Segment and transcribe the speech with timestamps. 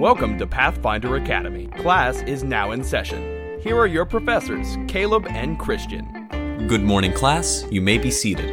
[0.00, 1.68] Welcome to Pathfinder Academy.
[1.68, 3.60] Class is now in session.
[3.60, 6.66] Here are your professors, Caleb and Christian.
[6.66, 7.64] Good morning, class.
[7.70, 8.48] You may be seated.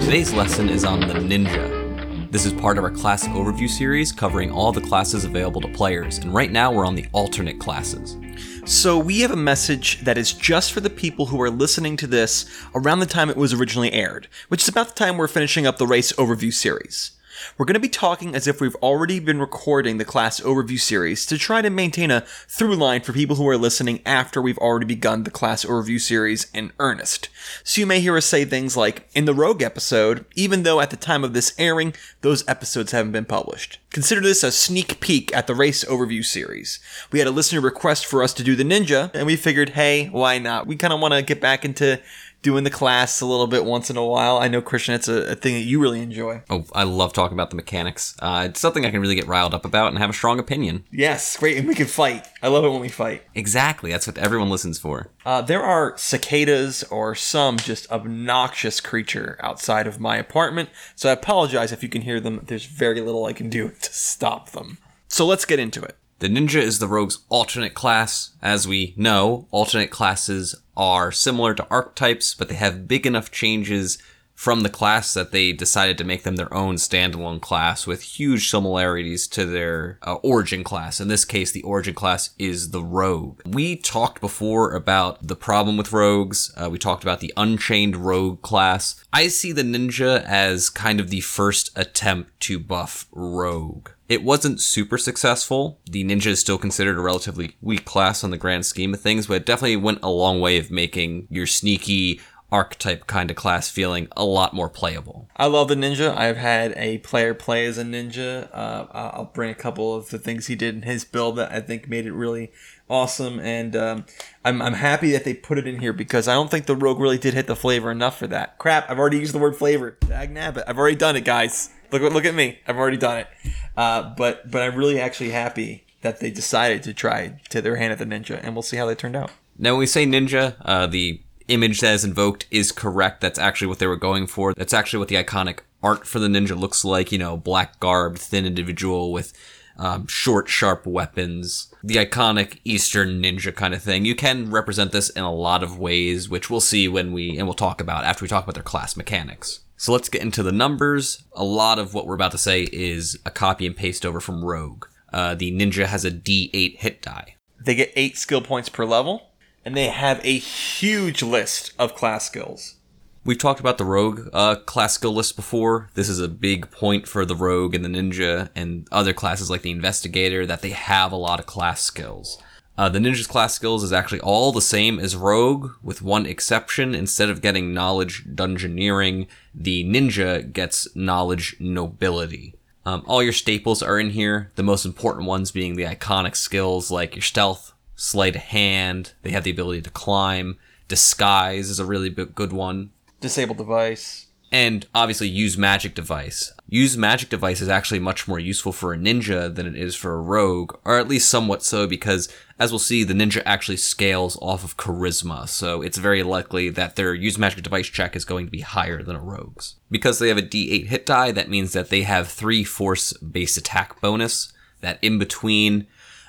[0.00, 2.30] Today's lesson is on the ninja.
[2.32, 6.18] This is part of our class overview series covering all the classes available to players,
[6.18, 8.16] and right now we're on the alternate classes.
[8.64, 12.08] So, we have a message that is just for the people who are listening to
[12.08, 15.68] this around the time it was originally aired, which is about the time we're finishing
[15.68, 17.12] up the race overview series.
[17.56, 21.26] We're going to be talking as if we've already been recording the class overview series
[21.26, 24.86] to try to maintain a through line for people who are listening after we've already
[24.86, 27.28] begun the class overview series in earnest.
[27.64, 30.90] So you may hear us say things like, in the Rogue episode, even though at
[30.90, 33.78] the time of this airing, those episodes haven't been published.
[33.90, 36.78] Consider this a sneak peek at the race overview series.
[37.10, 40.06] We had a listener request for us to do the ninja, and we figured, hey,
[40.06, 40.66] why not?
[40.66, 42.00] We kind of want to get back into
[42.42, 44.38] doing the class a little bit once in a while.
[44.38, 46.42] I know Christian, it's a, a thing that you really enjoy.
[46.48, 48.16] Oh, I love talking about the mechanics.
[48.18, 50.84] Uh, it's something I can really get riled up about and have a strong opinion.
[50.90, 52.26] Yes, great, and we can fight.
[52.42, 53.22] I love it when we fight.
[53.34, 55.10] Exactly, that's what everyone listens for.
[55.24, 61.12] Uh, there are cicadas or some just obnoxious creature outside of my apartment, so I
[61.12, 62.40] apologize if you can hear them.
[62.46, 64.78] There's very little I can do to stop them.
[65.08, 65.96] So let's get into it.
[66.20, 68.32] The ninja is the rogue's alternate class.
[68.42, 73.98] As we know, alternate classes are similar to archetypes, but they have big enough changes
[74.40, 78.48] from the class that they decided to make them their own standalone class with huge
[78.48, 80.98] similarities to their uh, origin class.
[80.98, 83.42] In this case, the origin class is the rogue.
[83.44, 86.54] We talked before about the problem with rogues.
[86.56, 89.04] Uh, we talked about the unchained rogue class.
[89.12, 93.90] I see the ninja as kind of the first attempt to buff rogue.
[94.10, 95.78] It wasn't super successful.
[95.88, 99.28] The ninja is still considered a relatively weak class on the grand scheme of things,
[99.28, 102.20] but it definitely went a long way of making your sneaky
[102.52, 105.28] archetype kind of class feeling a lot more playable.
[105.36, 106.16] I love the ninja.
[106.16, 108.48] I've had a player play as a ninja.
[108.52, 111.60] Uh, I'll bring a couple of the things he did in his build that I
[111.60, 112.52] think made it really
[112.88, 114.04] awesome, and um,
[114.44, 116.98] I'm, I'm happy that they put it in here because I don't think the rogue
[116.98, 118.58] really did hit the flavor enough for that.
[118.58, 118.90] Crap!
[118.90, 119.96] I've already used the word flavor.
[120.06, 120.64] Dag nabbit.
[120.66, 121.70] I've already done it, guys.
[121.92, 122.58] Look look at me.
[122.66, 123.28] I've already done it.
[123.76, 127.92] Uh, but but I'm really actually happy that they decided to try to their hand
[127.92, 129.30] at the ninja, and we'll see how they turned out.
[129.58, 131.20] Now, when we say ninja, uh, the
[131.50, 133.20] image that is invoked is correct.
[133.20, 134.54] That's actually what they were going for.
[134.54, 137.12] That's actually what the iconic art for the ninja looks like.
[137.12, 139.32] You know, black garbed, thin individual with
[139.76, 141.74] um, short, sharp weapons.
[141.82, 144.04] The iconic Eastern ninja kind of thing.
[144.04, 147.46] You can represent this in a lot of ways, which we'll see when we, and
[147.46, 149.60] we'll talk about after we talk about their class mechanics.
[149.76, 151.24] So let's get into the numbers.
[151.32, 154.44] A lot of what we're about to say is a copy and paste over from
[154.44, 154.84] Rogue.
[155.10, 157.36] Uh, the ninja has a D8 hit die.
[157.58, 159.29] They get eight skill points per level
[159.64, 162.76] and they have a huge list of class skills.
[163.24, 165.90] We've talked about the rogue uh, class skill list before.
[165.94, 169.60] This is a big point for the rogue and the ninja and other classes like
[169.62, 172.42] the investigator that they have a lot of class skills.
[172.78, 176.94] Uh, the ninja's class skills is actually all the same as rogue, with one exception.
[176.94, 182.54] Instead of getting knowledge dungeoneering, the ninja gets knowledge nobility.
[182.86, 184.50] Um, all your staples are in here.
[184.54, 187.69] The most important ones being the iconic skills like your stealth,
[188.00, 189.12] sleight of hand.
[189.22, 190.58] They have the ability to climb.
[190.88, 192.90] Disguise is a really good one.
[193.20, 194.26] Disable device.
[194.52, 196.52] And obviously, use magic device.
[196.68, 200.14] Use magic device is actually much more useful for a ninja than it is for
[200.14, 202.28] a rogue, or at least somewhat so, because
[202.58, 206.96] as we'll see, the ninja actually scales off of charisma, so it's very likely that
[206.96, 209.76] their use magic device check is going to be higher than a rogue's.
[209.88, 213.56] Because they have a d8 hit die, that means that they have three force based
[213.56, 214.52] attack bonus.
[214.80, 215.86] That in between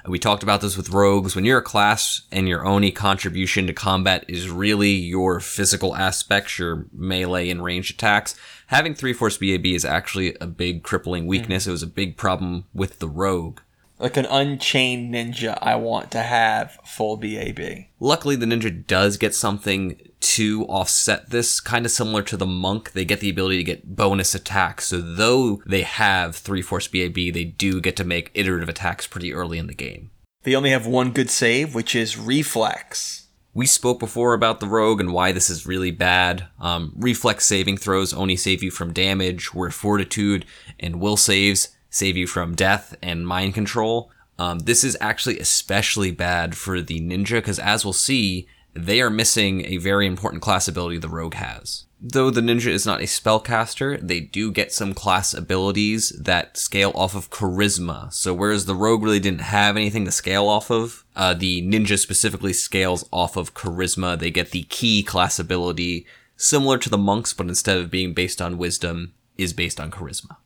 [0.07, 1.35] we talked about this with rogues.
[1.35, 6.57] When you're a class and your only contribution to combat is really your physical aspects,
[6.57, 8.35] your melee and range attacks,
[8.67, 11.65] having 3 Force BAB is actually a big crippling weakness.
[11.65, 11.67] Mm.
[11.67, 13.59] It was a big problem with the rogue.
[14.01, 17.85] Like an unchained ninja, I want to have full BAB.
[17.99, 22.93] Luckily, the ninja does get something to offset this, kind of similar to the monk.
[22.93, 24.87] They get the ability to get bonus attacks.
[24.87, 29.33] So though they have three force BAB, they do get to make iterative attacks pretty
[29.33, 30.09] early in the game.
[30.41, 33.27] They only have one good save, which is reflex.
[33.53, 36.47] We spoke before about the rogue and why this is really bad.
[36.59, 40.45] Um, reflex saving throws only save you from damage, where fortitude
[40.79, 44.09] and will saves save you from death and mind control.
[44.39, 49.11] Um, this is actually especially bad for the ninja because, as we'll see, they are
[49.11, 51.85] missing a very important class ability the rogue has.
[52.03, 56.91] Though the ninja is not a spellcaster, they do get some class abilities that scale
[56.95, 58.11] off of charisma.
[58.11, 61.99] So whereas the rogue really didn't have anything to scale off of, uh, the ninja
[61.99, 64.17] specifically scales off of charisma.
[64.17, 68.41] They get the key class ability, similar to the monks, but instead of being based
[68.41, 70.37] on wisdom, is based on charisma.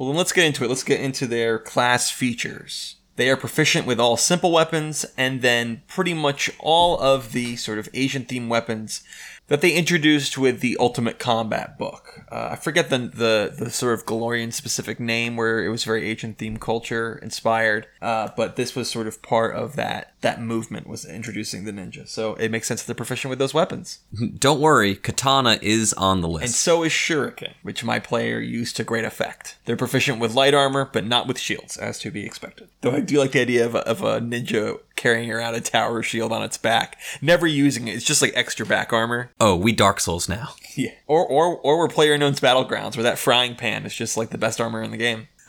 [0.00, 0.68] Well, then let's get into it.
[0.68, 2.96] Let's get into their class features.
[3.16, 7.78] They are proficient with all simple weapons and then pretty much all of the sort
[7.78, 9.02] of Asian themed weapons
[9.50, 12.22] that they introduced with the Ultimate Combat book.
[12.30, 16.08] Uh, I forget the, the the sort of Golarion specific name where it was very
[16.08, 20.86] ancient themed culture inspired, uh, but this was sort of part of that that movement
[20.86, 22.06] was introducing the ninja.
[22.06, 23.98] So it makes sense that they're proficient with those weapons.
[24.38, 26.44] Don't worry, katana is on the list.
[26.44, 29.56] And so is Shuriken, which my player used to great effect.
[29.64, 32.68] They're proficient with light armor, but not with shields, as to be expected.
[32.82, 36.02] Though I do like the idea of a, of a ninja carrying around a tower
[36.02, 37.94] shield on its back, never using it.
[37.96, 39.30] It's just like extra back armor.
[39.40, 40.50] oh, we Dark Souls now.
[40.76, 40.92] Yeah.
[41.08, 44.60] Or or or we're PlayerUnknown's Battlegrounds, where that frying pan is just like the best
[44.60, 45.26] armor in the game.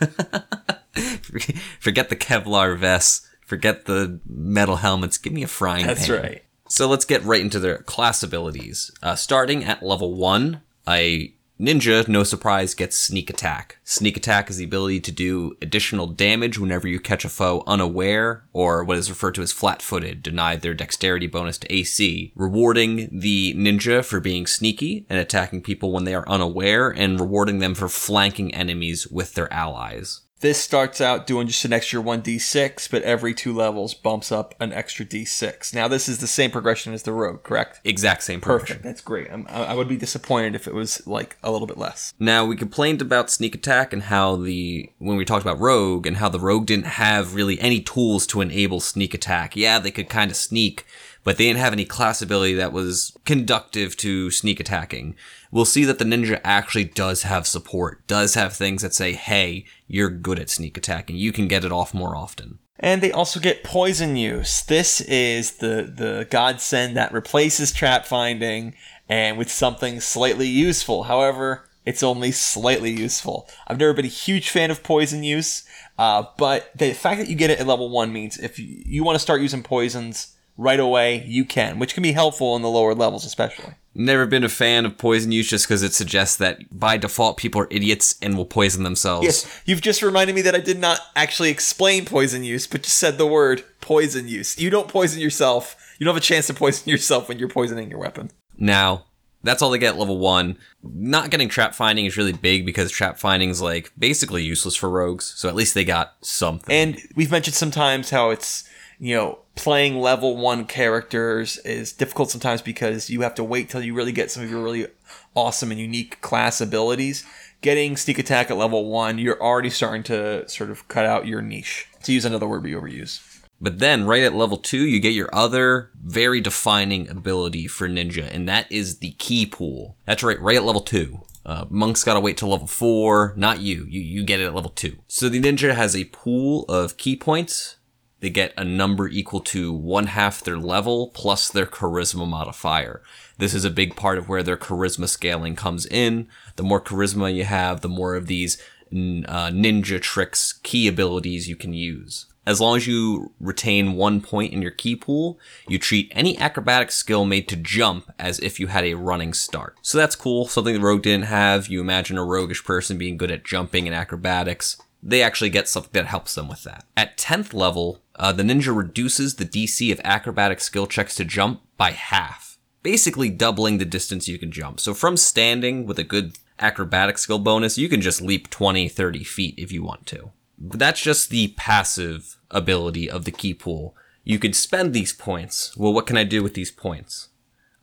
[1.78, 3.28] Forget the Kevlar vests.
[3.46, 5.18] Forget the metal helmets.
[5.18, 5.94] Give me a frying pan.
[5.94, 6.22] That's pan.
[6.22, 6.42] right.
[6.68, 8.90] So let's get right into their class abilities.
[9.00, 13.78] Uh, starting at level one, a ninja, no surprise, gets sneak attack.
[13.84, 18.44] Sneak attack is the ability to do additional damage whenever you catch a foe unaware,
[18.52, 23.54] or what is referred to as flat-footed, denied their dexterity bonus to AC, rewarding the
[23.54, 27.88] ninja for being sneaky and attacking people when they are unaware, and rewarding them for
[27.88, 30.22] flanking enemies with their allies.
[30.42, 34.72] This starts out doing just an extra 1d6, but every two levels bumps up an
[34.72, 35.72] extra d6.
[35.72, 37.80] Now, this is the same progression as the rogue, correct?
[37.84, 38.78] Exact same progression.
[38.78, 38.84] Perfect.
[38.84, 39.28] That's great.
[39.30, 42.12] I'm, I I would be disappointed if it was like a little bit less.
[42.18, 46.16] Now we complained about sneak attack and how the when we talked about rogue and
[46.16, 49.54] how the rogue didn't have really any tools to enable sneak attack.
[49.54, 50.84] Yeah, they could kind of sneak,
[51.24, 55.14] but they didn't have any class ability that was conductive to sneak attacking.
[55.50, 59.64] We'll see that the ninja actually does have support, does have things that say, "Hey,
[59.86, 61.16] you're good at sneak attacking.
[61.16, 64.62] You can get it off more often." And they also get poison use.
[64.62, 68.74] This is the the godsend that replaces trap finding
[69.08, 71.04] and with something slightly useful.
[71.04, 73.48] However, it's only slightly useful.
[73.66, 75.64] I've never been a huge fan of poison use,
[75.98, 79.04] uh, but the fact that you get it at level one means if you, you
[79.04, 82.68] want to start using poisons right away, you can, which can be helpful in the
[82.68, 83.74] lower levels, especially.
[83.94, 87.60] Never been a fan of poison use just because it suggests that by default people
[87.60, 89.24] are idiots and will poison themselves.
[89.24, 92.96] Yes, you've just reminded me that I did not actually explain poison use, but just
[92.96, 94.58] said the word poison use.
[94.58, 95.76] You don't poison yourself.
[95.98, 98.30] You don't have a chance to poison yourself when you're poisoning your weapon.
[98.56, 99.04] Now,
[99.42, 100.56] that's all they get at level one.
[100.82, 104.88] Not getting trap finding is really big because trap finding is like basically useless for
[104.88, 105.34] rogues.
[105.36, 106.74] So at least they got something.
[106.74, 108.64] And we've mentioned sometimes how it's,
[109.02, 113.82] you know, playing level one characters is difficult sometimes because you have to wait till
[113.82, 114.86] you really get some of your really
[115.34, 117.24] awesome and unique class abilities.
[117.62, 121.42] Getting sneak attack at level one, you're already starting to sort of cut out your
[121.42, 121.88] niche.
[122.04, 123.40] To use another word we overuse.
[123.60, 128.32] But then, right at level two, you get your other very defining ability for ninja,
[128.32, 129.96] and that is the ki pool.
[130.06, 131.22] That's right, right at level two.
[131.44, 133.34] Uh, monks gotta wait till level four.
[133.36, 133.84] Not you.
[133.88, 134.98] You you get it at level two.
[135.08, 137.78] So the ninja has a pool of ki points.
[138.22, 143.02] They get a number equal to one half their level plus their charisma modifier.
[143.36, 146.28] This is a big part of where their charisma scaling comes in.
[146.54, 148.58] The more charisma you have, the more of these
[148.92, 152.26] uh, ninja tricks, ki abilities you can use.
[152.46, 156.92] As long as you retain one point in your ki pool, you treat any acrobatic
[156.92, 159.76] skill made to jump as if you had a running start.
[159.82, 161.66] So that's cool, something the rogue didn't have.
[161.66, 164.80] You imagine a roguish person being good at jumping and acrobatics.
[165.02, 166.84] They actually get something that helps them with that.
[166.96, 171.62] At 10th level, uh, the ninja reduces the DC of acrobatic skill checks to jump
[171.76, 174.80] by half, basically doubling the distance you can jump.
[174.80, 179.24] So from standing with a good acrobatic skill bonus, you can just leap 20, 30
[179.24, 180.30] feet if you want to.
[180.58, 183.96] But that's just the passive ability of the ki pool.
[184.24, 185.76] You could spend these points.
[185.76, 187.30] Well, what can I do with these points?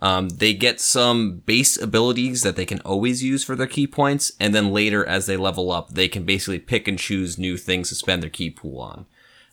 [0.01, 4.31] Um, they get some base abilities that they can always use for their ki points,
[4.39, 7.89] and then later, as they level up, they can basically pick and choose new things
[7.89, 9.05] to spend their ki pool on.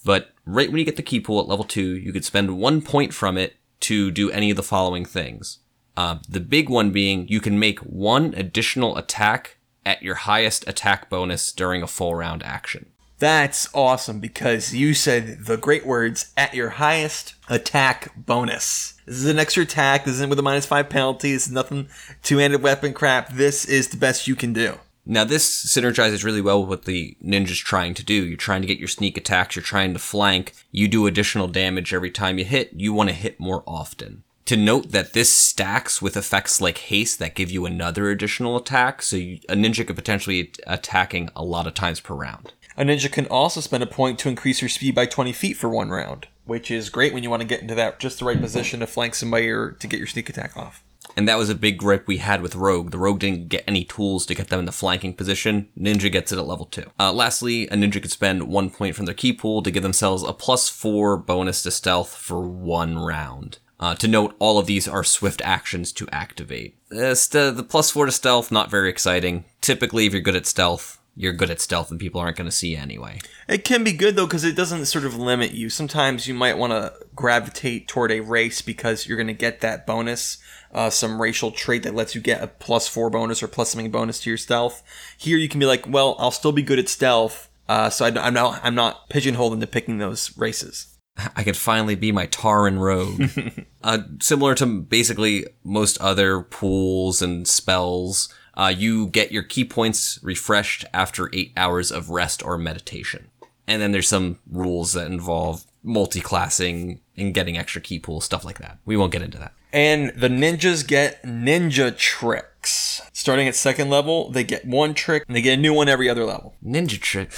[0.07, 2.81] But right when you get the ki pool at level two, you could spend one
[2.81, 5.59] point from it to do any of the following things.
[5.97, 11.11] Uh, the big one being you can make one additional attack at your highest attack
[11.11, 12.87] bonus during a full round action.
[13.19, 18.95] That's awesome because you said the great words at your highest attack bonus.
[19.07, 20.05] This is an extra attack.
[20.05, 21.33] This isn't with a minus five penalty.
[21.33, 21.89] This is nothing
[22.23, 23.33] two handed weapon crap.
[23.33, 24.79] This is the best you can do.
[25.09, 28.27] Now, this synergizes really well with what the ninja's trying to do.
[28.27, 31.95] You're trying to get your sneak attacks, you're trying to flank, you do additional damage
[31.95, 34.25] every time you hit, you want to hit more often.
[34.47, 39.01] To note that this stacks with effects like haste that give you another additional attack,
[39.01, 42.53] so you, a ninja could potentially be attacking a lot of times per round.
[42.77, 45.69] A ninja can also spend a point to increase your speed by 20 feet for
[45.69, 48.41] one round, which is great when you want to get into that just the right
[48.41, 50.83] position to flank somebody or to get your sneak attack off.
[51.17, 52.91] And that was a big gripe we had with Rogue.
[52.91, 55.69] The Rogue didn't get any tools to get them in the flanking position.
[55.79, 56.85] Ninja gets it at level 2.
[57.01, 60.23] Uh, lastly, a Ninja could spend one point from their ki pool to give themselves
[60.23, 63.59] a plus 4 bonus to stealth for one round.
[63.79, 66.77] Uh, to note, all of these are swift actions to activate.
[66.91, 69.45] Uh, st- the plus 4 to stealth, not very exciting.
[69.61, 72.55] Typically, if you're good at stealth, you're good at stealth and people aren't going to
[72.55, 73.19] see you anyway.
[73.49, 75.71] It can be good though because it doesn't sort of limit you.
[75.71, 79.87] Sometimes you might want to gravitate toward a race because you're going to get that
[79.87, 80.39] bonus,
[80.73, 83.91] uh, some racial trait that lets you get a plus four bonus or plus something
[83.91, 84.83] bonus to your stealth.
[85.17, 88.27] Here you can be like, well, I'll still be good at stealth, uh, so I,
[88.27, 90.97] am not I'm not pigeonholed into picking those races.
[91.35, 93.65] I could finally be my Tauren rogue.
[93.83, 100.19] uh, similar to basically most other pools and spells, uh, you get your ki points
[100.23, 103.29] refreshed after eight hours of rest or meditation.
[103.67, 108.59] And then there's some rules that involve multi-classing and getting extra ki pools, stuff like
[108.59, 108.79] that.
[108.85, 109.53] We won't get into that.
[109.73, 113.03] And the ninjas get ninja tricks.
[113.13, 116.09] Starting at second level, they get one trick and they get a new one every
[116.09, 116.55] other level.
[116.65, 117.33] Ninja trick.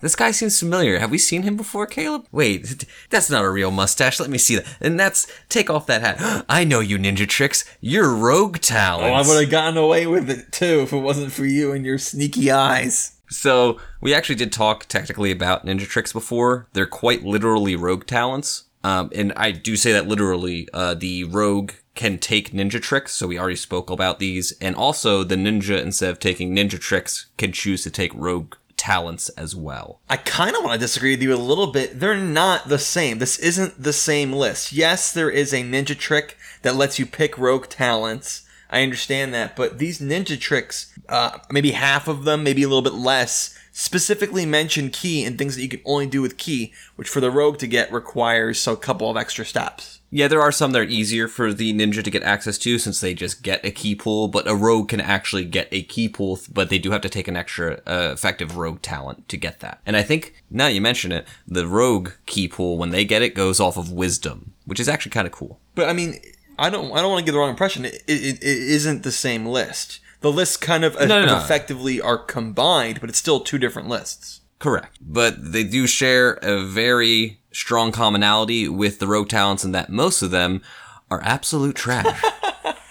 [0.00, 0.98] This guy seems familiar.
[0.98, 2.26] Have we seen him before, Caleb?
[2.32, 4.18] Wait, that's not a real mustache.
[4.18, 4.66] Let me see that.
[4.80, 6.44] And that's take off that hat.
[6.48, 7.64] I know you ninja tricks.
[7.80, 9.28] You're rogue talents.
[9.28, 11.84] Oh, I would have gotten away with it too if it wasn't for you and
[11.84, 13.16] your sneaky eyes.
[13.28, 16.68] So we actually did talk technically about ninja tricks before.
[16.72, 18.64] They're quite literally rogue talents.
[18.82, 20.68] Um, and I do say that literally.
[20.72, 24.52] Uh, the rogue can take ninja tricks, so we already spoke about these.
[24.60, 29.28] And also, the ninja, instead of taking ninja tricks, can choose to take rogue talents
[29.30, 30.00] as well.
[30.08, 32.00] I kind of want to disagree with you a little bit.
[32.00, 33.18] They're not the same.
[33.18, 34.72] This isn't the same list.
[34.72, 38.42] Yes, there is a ninja trick that lets you pick rogue talents.
[38.70, 42.80] I understand that, but these ninja tricks, uh, maybe half of them, maybe a little
[42.80, 47.08] bit less, specifically mention ki and things that you can only do with ki, which
[47.08, 49.99] for the rogue to get requires a couple of extra steps.
[50.12, 53.00] Yeah, there are some that are easier for the ninja to get access to since
[53.00, 56.40] they just get a ki pool, but a rogue can actually get a ki pool,
[56.52, 59.80] but they do have to take an extra uh, effective rogue talent to get that.
[59.86, 63.34] And I think, now you mention it, the rogue ki pool, when they get it,
[63.36, 65.60] goes off of wisdom, which is actually kind of cool.
[65.76, 66.16] But I mean,
[66.58, 67.84] I don't, I don't want to give the wrong impression.
[67.84, 70.00] It, it, it isn't the same list.
[70.22, 71.38] The lists kind of No, no, no.
[71.38, 74.40] effectively are combined, but it's still two different lists.
[74.58, 74.98] Correct.
[75.00, 80.22] But they do share a very strong commonality with the rogue talents in that most
[80.22, 80.62] of them
[81.10, 82.22] are absolute trash.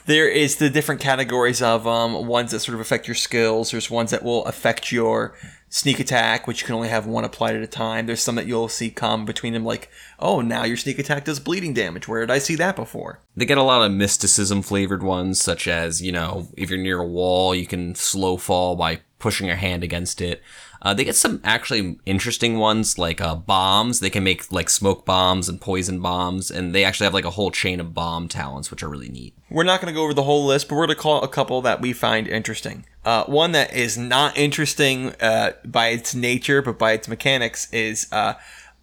[0.10, 3.70] There is the different categories of um, ones that sort of affect your skills.
[3.70, 5.36] There's ones that will affect your
[5.70, 8.08] sneak attack, which you can only have one applied at a time.
[8.08, 9.88] There's some that you'll see come between them, like,
[10.18, 12.08] oh, now your sneak attack does bleeding damage.
[12.08, 13.20] Where did I see that before?
[13.36, 17.02] They get a lot of mysticism flavored ones, such as, you know, if you're near
[17.02, 20.42] a wall, you can slow fall by pushing your hand against it.
[20.82, 24.00] Uh, they get some actually interesting ones like uh, bombs.
[24.00, 27.32] They can make like smoke bombs and poison bombs, and they actually have like a
[27.32, 29.34] whole chain of bomb talents, which are really neat.
[29.50, 31.28] We're not going to go over the whole list, but we're going to call a
[31.28, 32.86] couple that we find interesting.
[33.04, 38.08] Uh, one that is not interesting uh, by its nature, but by its mechanics, is
[38.12, 38.36] uh,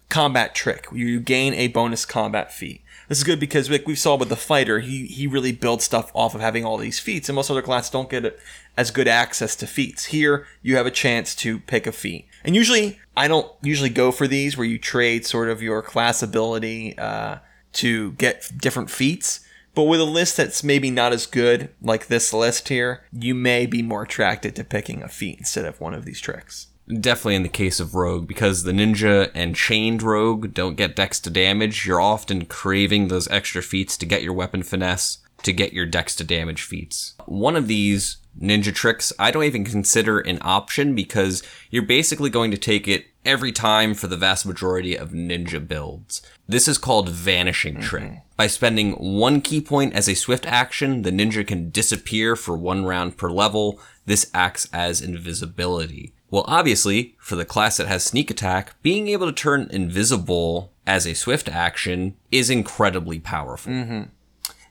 [0.09, 0.87] combat trick.
[0.91, 2.81] You gain a bonus combat feat.
[3.07, 6.11] This is good because like we saw with the fighter, he he really builds stuff
[6.13, 8.37] off of having all these feats, and most other classes don't get
[8.75, 10.05] as good access to feats.
[10.05, 14.11] Here, you have a chance to pick a feat, and usually I don't usually go
[14.11, 17.37] for these where you trade sort of your class ability uh,
[17.73, 19.41] to get different feats.
[19.73, 23.67] But with a list that's maybe not as good, like this list here, you may
[23.67, 26.67] be more attracted to picking a feat instead of one of these tricks.
[26.87, 31.19] Definitely in the case of Rogue, because the ninja and chained Rogue don't get dex
[31.21, 35.73] to damage, you're often craving those extra feats to get your weapon finesse, to get
[35.73, 37.15] your dex to damage feats.
[37.25, 42.51] One of these ninja tricks I don't even consider an option because you're basically going
[42.51, 46.21] to take it every time for the vast majority of ninja builds.
[46.47, 47.83] This is called Vanishing mm-hmm.
[47.83, 48.11] Trick.
[48.37, 52.85] By spending one ki point as a swift action, the ninja can disappear for one
[52.85, 53.79] round per level.
[54.05, 56.13] This acts as invisibility.
[56.29, 61.05] Well, obviously, for the class that has sneak attack, being able to turn invisible as
[61.05, 63.71] a swift action is incredibly powerful.
[63.71, 64.03] Mm-hmm.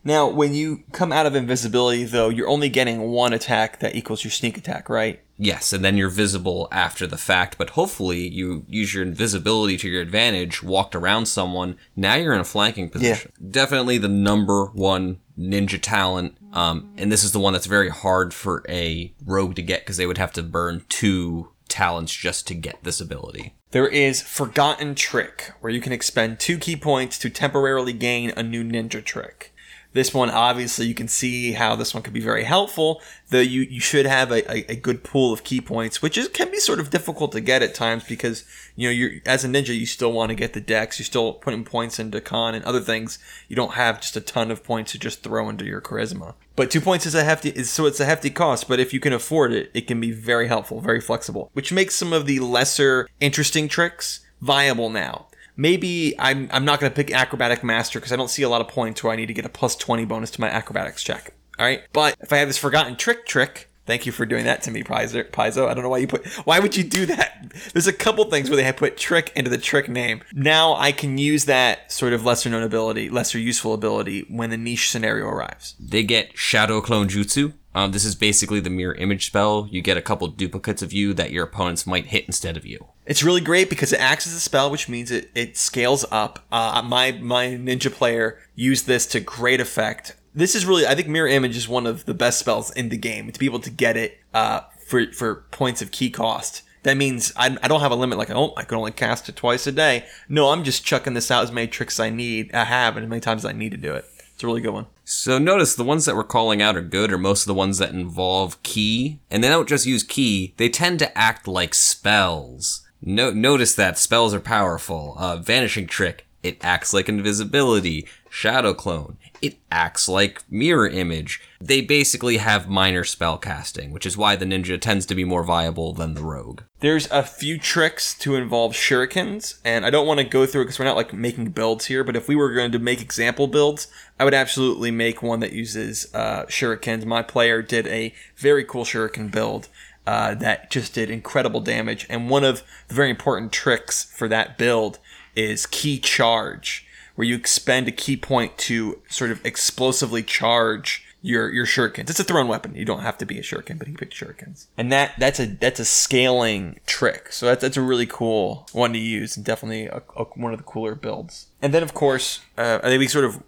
[0.07, 4.23] Now, when you come out of invisibility, though, you're only getting one attack that equals
[4.23, 5.21] your sneak attack, right?
[5.37, 9.89] Yes, and then you're visible after the fact, but hopefully you use your invisibility to
[9.89, 13.33] your advantage, walked around someone, now you're in a flanking position.
[13.41, 13.49] Yeah.
[13.51, 18.33] Definitely the number one ninja talent, um, and this is the one that's very hard
[18.33, 22.55] for a rogue to get because they would have to burn two talents just to
[22.55, 23.55] get this ability.
[23.73, 28.45] There is Forgotten Trick, where you can expend two ki points to temporarily gain a
[28.45, 29.53] new ninja trick.
[29.93, 33.01] This one, obviously, you can see how this one could be very helpful.
[33.31, 36.29] Though you, you should have a, a, a good pool of ki points, which is
[36.29, 39.49] can be sort of difficult to get at times because you know you're as a
[39.49, 40.99] ninja, you still want to get the dex.
[40.99, 43.19] You're still putting points into con and other things.
[43.49, 46.35] You don't have just a ton of points to just throw into your charisma.
[46.57, 48.67] But two points is a hefty, is, so it's a hefty cost.
[48.69, 51.95] But if you can afford it, it can be very helpful, very flexible, which makes
[51.95, 57.13] some of the lesser interesting tricks viable now maybe I'm, I'm not going to pick
[57.13, 59.45] acrobatic master because I don't see a lot of points where I need to get
[59.45, 61.35] a plus 20 bonus to my acrobatics check.
[61.59, 61.83] All right.
[61.93, 64.83] But if I have this forgotten trick trick, thank you for doing that to me,
[64.83, 65.69] Paizo.
[65.69, 67.53] I don't know why you put, why would you do that?
[67.73, 70.23] There's a couple things where they have put trick into the trick name.
[70.33, 74.57] Now I can use that sort of lesser known ability, lesser useful ability when the
[74.57, 75.75] niche scenario arrives.
[75.81, 77.55] They get Shadow Clone Jutsu.
[77.77, 79.69] Um, this is basically the mirror image spell.
[79.71, 82.87] You get a couple duplicates of you that your opponents might hit instead of you.
[83.05, 86.47] It's really great because it acts as a spell, which means it, it scales up.
[86.51, 90.17] Uh, my my ninja player used this to great effect.
[90.37, 92.99] This is really, I think, mirror image is one of the best spells in the
[92.99, 93.33] game.
[93.33, 97.33] To be able to get it uh, for for points of ki cost, that means
[97.37, 98.19] I, I don't have a limit.
[98.19, 100.05] Like oh, I can only cast it twice a day.
[100.29, 103.09] No, I'm just chucking this out as many tricks I need, I have, and as
[103.09, 104.05] many times I need to do it.
[104.35, 104.87] It's a really good one.
[105.07, 107.79] So notice the ones that we're calling out are good are most of the ones
[107.79, 112.87] that involve ki and they don't just use ki, they tend to act like spells.
[113.01, 115.15] No, notice that spells are powerful.
[115.17, 118.07] Uh, vanishing trick, it acts like invisibility.
[118.39, 121.41] Shadow clone, it acts like mirror image.
[121.59, 125.43] They basically have minor spell casting, which is why the ninja tends to be more
[125.43, 126.61] viable than the rogue.
[126.81, 130.65] There's a few tricks to involve shurikens, and I don't want to go through it
[130.65, 132.05] because we're not like making builds here.
[132.05, 133.89] But if we were going to make example builds,
[134.21, 137.07] I would absolutely make one that uses uh, shurikens.
[137.07, 139.71] My player did a very cool shuriken build
[140.07, 142.07] uh, that just did incredible damage.
[142.11, 144.99] And one of the very important tricks for that build
[145.35, 146.86] is ki charge
[147.17, 152.09] where you expend a ki point to sort of explosively charge your your shurikens.
[152.09, 152.77] It's a thrown weapon.
[152.77, 154.67] You don't have to be a shuriken, but he picked shurikens.
[154.79, 157.33] And that that's a that's a scaling trick.
[157.33, 160.59] So that's that's a really cool one to use, and definitely a, a, one of
[160.59, 161.47] the cooler builds.
[161.63, 163.43] And then of course, uh, I think we sort of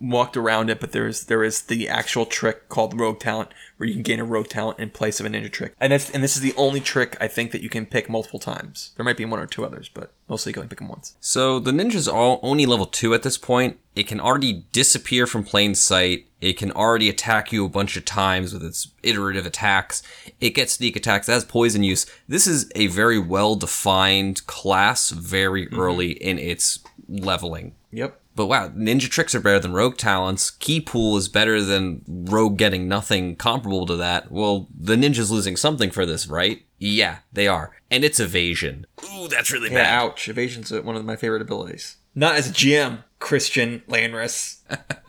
[0.00, 3.94] walked around it, but there's there is the actual trick called Rogue Talent, where you
[3.94, 6.36] can gain a Rogue Talent in place of a Ninja trick, and that's and this
[6.36, 8.92] is the only trick I think that you can pick multiple times.
[8.96, 11.16] There might be one or two others, but mostly you can only pick them once.
[11.20, 13.78] So the ninja's all only level two at this point.
[13.96, 16.26] It can already disappear from plain sight.
[16.40, 20.02] It can already attack you a bunch of times with its iterative attacks.
[20.40, 22.04] It gets sneak attacks, as poison use.
[22.28, 25.80] This is a very well defined class very mm-hmm.
[25.80, 27.74] early in its leveling.
[27.92, 28.20] Yep.
[28.36, 30.50] But wow, ninja tricks are better than rogue talents.
[30.50, 34.32] Ki pool is better than rogue getting nothing comparable to that.
[34.32, 36.62] Well, the ninja's losing something for this, right?
[36.78, 37.72] Yeah, they are.
[37.90, 38.86] And it's evasion.
[39.04, 40.02] Ooh, that's really yeah, bad.
[40.02, 40.28] Ouch.
[40.28, 41.96] Evasion's one of my favorite abilities.
[42.14, 44.60] Not as a GM, Christian Lanrus.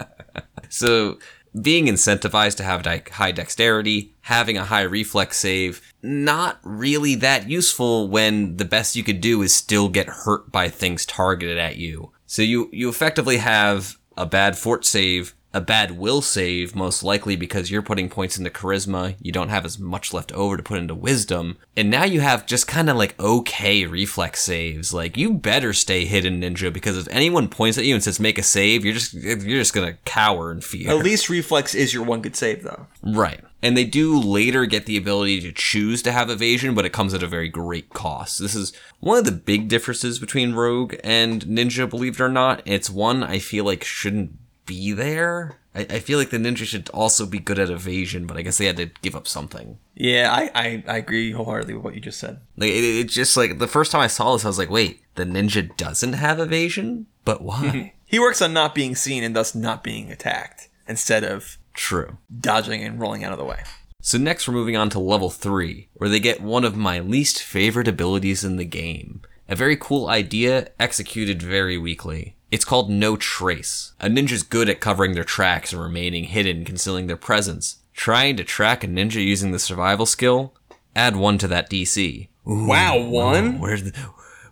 [0.69, 1.19] so,
[1.61, 8.07] being incentivized to have high dexterity, having a high reflex save, not really that useful
[8.07, 12.11] when the best you could do is still get hurt by things targeted at you.
[12.25, 17.37] So you, you effectively have a bad fort save, a bad will save, most likely
[17.37, 19.15] because you're putting points into charisma.
[19.21, 21.57] You don't have as much left over to put into wisdom.
[21.77, 24.93] And now you have just kind of like okay reflex saves.
[24.93, 28.37] Like you better stay hidden ninja because if anyone points at you and says make
[28.37, 30.91] a save, you're just, you're just gonna cower in fear.
[30.91, 32.87] At least reflex is your one good save though.
[33.01, 33.39] Right.
[33.63, 37.13] And they do later get the ability to choose to have evasion, but it comes
[37.13, 38.39] at a very great cost.
[38.39, 42.61] This is one of the big differences between Rogue and Ninja, believe it or not.
[42.65, 45.57] It's one I feel like shouldn't be there.
[45.73, 48.57] I, I feel like the ninja should also be good at evasion, but I guess
[48.57, 49.77] they had to give up something.
[49.93, 52.39] Yeah, I, I, I agree wholeheartedly with what you just said.
[52.57, 55.01] Like it, it just like the first time I saw this, I was like, wait,
[55.15, 57.93] the ninja doesn't have evasion, but why?
[58.05, 62.17] he works on not being seen and thus not being attacked instead of True.
[62.39, 63.59] Dodging and rolling out of the way.
[64.01, 67.41] So next we're moving on to level 3, where they get one of my least
[67.41, 69.21] favorite abilities in the game.
[69.49, 72.34] A very cool idea, executed very weakly.
[72.51, 73.93] It's called No Trace.
[73.99, 77.77] A ninja's good at covering their tracks and remaining hidden, concealing their presence.
[77.93, 80.53] Trying to track a ninja using the survival skill?
[80.95, 82.27] Add one to that DC.
[82.47, 83.59] Ooh, wow, one?
[83.59, 83.99] Where'd the,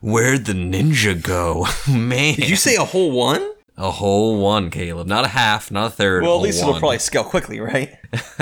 [0.01, 1.67] where'd the ninja go?
[1.91, 2.35] Man.
[2.35, 3.47] Did you say a whole one?
[3.77, 5.07] A whole one, Caleb.
[5.07, 6.23] Not a half, not a third.
[6.23, 6.69] Well, at least one.
[6.69, 7.97] it'll probably scale quickly, right?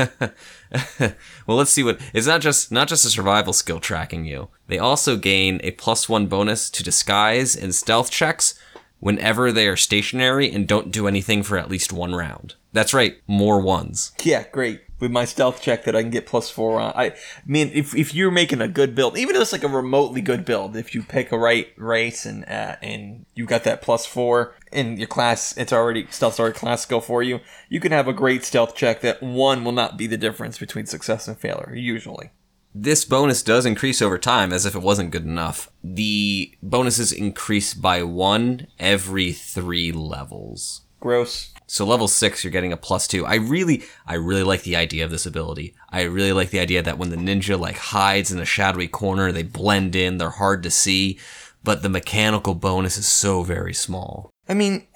[1.48, 4.50] well, let's see what it's not just not just a survival skill tracking you.
[4.68, 8.60] They also gain a plus one bonus to disguise and stealth checks
[9.02, 12.56] whenever they are stationary and don't do anything for at least one round.
[12.72, 14.14] That's right, more ones.
[14.24, 14.80] Yeah, great.
[15.02, 16.94] with my stealth check that I can get plus four on.
[16.96, 17.14] I
[17.46, 20.46] mean, if, if you're making a good build, even if it's like a remotely good
[20.46, 24.56] build, if you pick a right race and uh, and you got that plus four
[24.72, 27.40] in your class, it's already stealth's already classical for you.
[27.68, 30.86] You can have a great stealth check that one will not be the difference between
[30.86, 32.30] success and failure usually.
[32.74, 35.70] This bonus does increase over time as if it wasn't good enough.
[35.84, 40.82] The bonuses increase by one every three levels.
[41.02, 41.52] Gross.
[41.68, 43.26] So level six, you're getting a plus two.
[43.26, 45.76] I really, I really like the idea of this ability.
[45.90, 49.32] I really like the idea that when the ninja like hides in a shadowy corner,
[49.32, 51.20] they blend in, they're hard to see,
[51.64, 54.30] but the mechanical bonus is so very small.
[54.48, 54.88] I mean,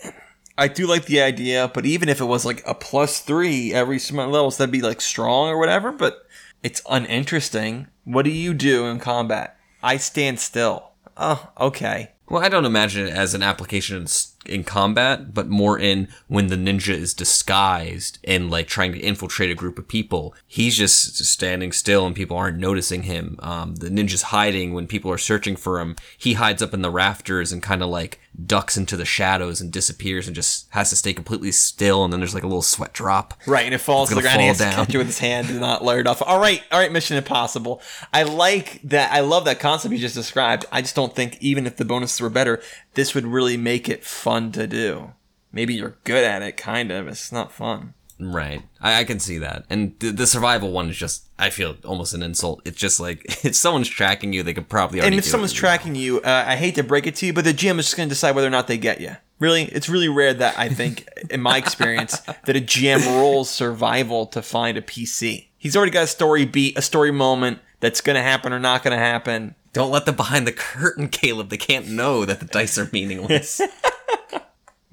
[0.57, 3.99] I do like the idea, but even if it was like a plus three every
[3.99, 5.91] smart levels, that'd be like strong or whatever.
[5.91, 6.24] But
[6.63, 7.87] it's uninteresting.
[8.03, 9.57] What do you do in combat?
[9.81, 10.91] I stand still.
[11.17, 12.11] Oh, okay.
[12.27, 14.07] Well, I don't imagine it as an application
[14.47, 19.51] in, combat, but more in when the ninja is disguised and like trying to infiltrate
[19.51, 20.33] a group of people.
[20.47, 23.37] He's just standing still and people aren't noticing him.
[23.43, 25.95] Um, the ninja's hiding when people are searching for him.
[26.17, 29.71] He hides up in the rafters and kind of like ducks into the shadows and
[29.71, 32.03] disappears and just has to stay completely still.
[32.03, 33.33] And then there's like a little sweat drop.
[33.45, 34.35] Right, and it falls to the ground.
[34.35, 36.21] and He has to catch it with his hand and not let it off.
[36.21, 37.81] All right, all right, Mission Impossible.
[38.13, 39.11] I like that.
[39.11, 40.65] I love that concept you just described.
[40.71, 42.61] I just don't think even if the bonuses were better,
[42.93, 45.13] this would really make it fun to do.
[45.51, 47.07] Maybe you're good at it, kind of.
[47.07, 47.93] It's not fun.
[48.19, 48.61] Right.
[48.79, 49.65] I, I can see that.
[49.69, 52.61] And the, the survival one is just, I feel almost an insult.
[52.65, 55.95] It's just like, if someone's tracking you, they could probably already And if someone's tracking
[55.95, 58.07] you, uh, I hate to break it to you, but the GM is just going
[58.07, 59.17] to decide whether or not they get you.
[59.39, 64.27] Really, it's really rare that I think, in my experience, that a GM rolls survival
[64.27, 65.47] to find a PC.
[65.57, 68.83] He's already got a story beat, a story moment that's going to happen or not
[68.83, 69.55] going to happen.
[69.73, 71.49] Don't let them behind the curtain, Caleb.
[71.49, 73.59] They can't know that the dice are meaningless.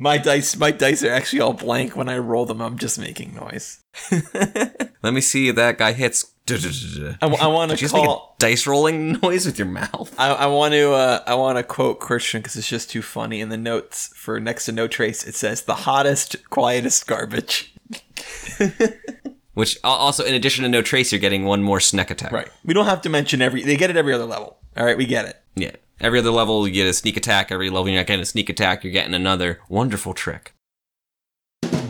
[0.03, 2.61] My dice, my dice are actually all blank when I roll them.
[2.61, 3.85] I'm just making noise.
[4.11, 6.25] Let me see if that guy hits.
[6.51, 8.35] I, want to you make a call.
[8.41, 10.13] dice rolling noise with your mouth?
[10.19, 10.91] I, I want to.
[10.93, 13.41] Uh, I want to quote Christian because it's just too funny.
[13.41, 17.73] In the notes for next to no trace, it says the hottest, quietest garbage.
[19.55, 22.33] Which also, in addition to no trace, you're getting one more snack attack.
[22.33, 22.49] Right.
[22.65, 23.63] We don't have to mention every.
[23.63, 24.59] They get it every other level.
[24.77, 25.41] All right, we get it.
[25.55, 25.77] Yeah.
[26.03, 27.53] Every other level, you get a sneak attack.
[27.53, 28.83] Every level, you're not getting a sneak attack.
[28.83, 30.53] You're getting another wonderful trick.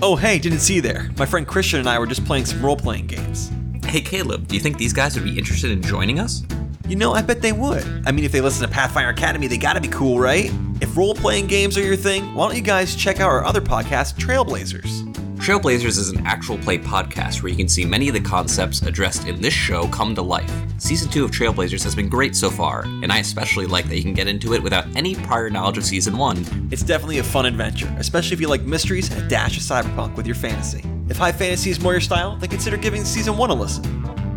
[0.02, 1.10] Oh, hey, didn't see you there.
[1.16, 3.50] My friend Christian and I were just playing some role playing games.
[3.86, 6.42] Hey, Caleb, do you think these guys would be interested in joining us?
[6.86, 7.86] You know, I bet they would.
[8.04, 10.52] I mean, if they listen to Pathfinder Academy, they gotta be cool, right?
[10.82, 13.62] If role playing games are your thing, why don't you guys check out our other
[13.62, 15.21] podcast, Trailblazers?
[15.42, 19.26] Trailblazers is an actual play podcast where you can see many of the concepts addressed
[19.26, 20.48] in this show come to life.
[20.78, 24.04] Season 2 of Trailblazers has been great so far, and I especially like that you
[24.04, 26.68] can get into it without any prior knowledge of Season 1.
[26.70, 30.14] It's definitely a fun adventure, especially if you like mysteries and a dash of cyberpunk
[30.14, 30.84] with your fantasy.
[31.08, 33.82] If high fantasy is more your style, then consider giving season one a listen.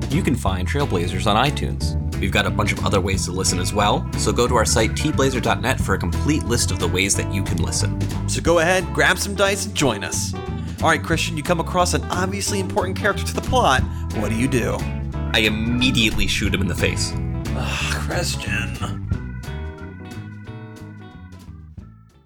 [0.09, 2.01] You can find Trailblazers on iTunes.
[2.19, 4.65] We've got a bunch of other ways to listen as well, so go to our
[4.65, 8.01] site tblazer.net for a complete list of the ways that you can listen.
[8.27, 10.33] So go ahead, grab some dice, and join us.
[10.85, 13.81] All right, Christian, you come across an obviously important character to the plot.
[14.17, 14.77] What do you do?
[15.33, 17.11] I immediately shoot him in the face.
[17.89, 18.75] Christian.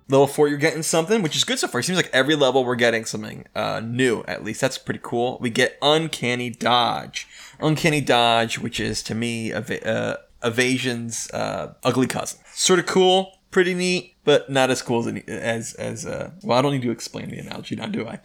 [0.09, 1.79] Level four, you're getting something, which is good so far.
[1.79, 4.25] It seems like every level we're getting something uh, new.
[4.27, 5.37] At least that's pretty cool.
[5.39, 7.29] We get uncanny dodge,
[7.61, 12.41] uncanny dodge, which is to me eva- uh, evasion's uh, ugly cousin.
[12.51, 16.05] Sort of cool, pretty neat, but not as cool as any- as as.
[16.05, 18.19] Uh, well, I don't need to explain the analogy now, do I?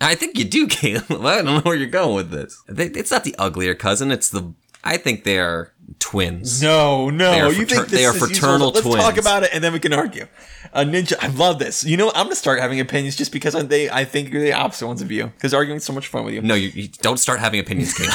[0.00, 1.24] I think you do, Caleb.
[1.24, 2.62] I don't know where you're going with this.
[2.68, 4.10] It's not the uglier cousin.
[4.10, 4.52] It's the.
[4.84, 6.60] I think they are twins.
[6.60, 7.48] No, no.
[7.50, 8.28] You frater- think this they are is useful?
[8.28, 10.26] fraternal Let's talk about it and then we can argue.
[10.72, 11.12] A ninja.
[11.20, 11.84] I love this.
[11.84, 12.16] You know, what?
[12.16, 13.88] I'm gonna start having opinions just because I- they.
[13.90, 15.26] I think you're the opposite ones of you.
[15.26, 16.42] Because arguing so much fun with you.
[16.42, 18.12] No, you, you don't start having opinions, Caleb.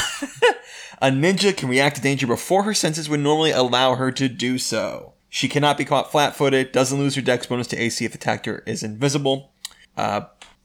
[1.00, 4.58] A ninja can react to danger before her senses would normally allow her to do
[4.58, 5.14] so.
[5.28, 6.72] She cannot be caught flat-footed.
[6.72, 9.52] Doesn't lose her dex bonus to AC if the attacker is invisible.
[9.96, 10.22] Uh,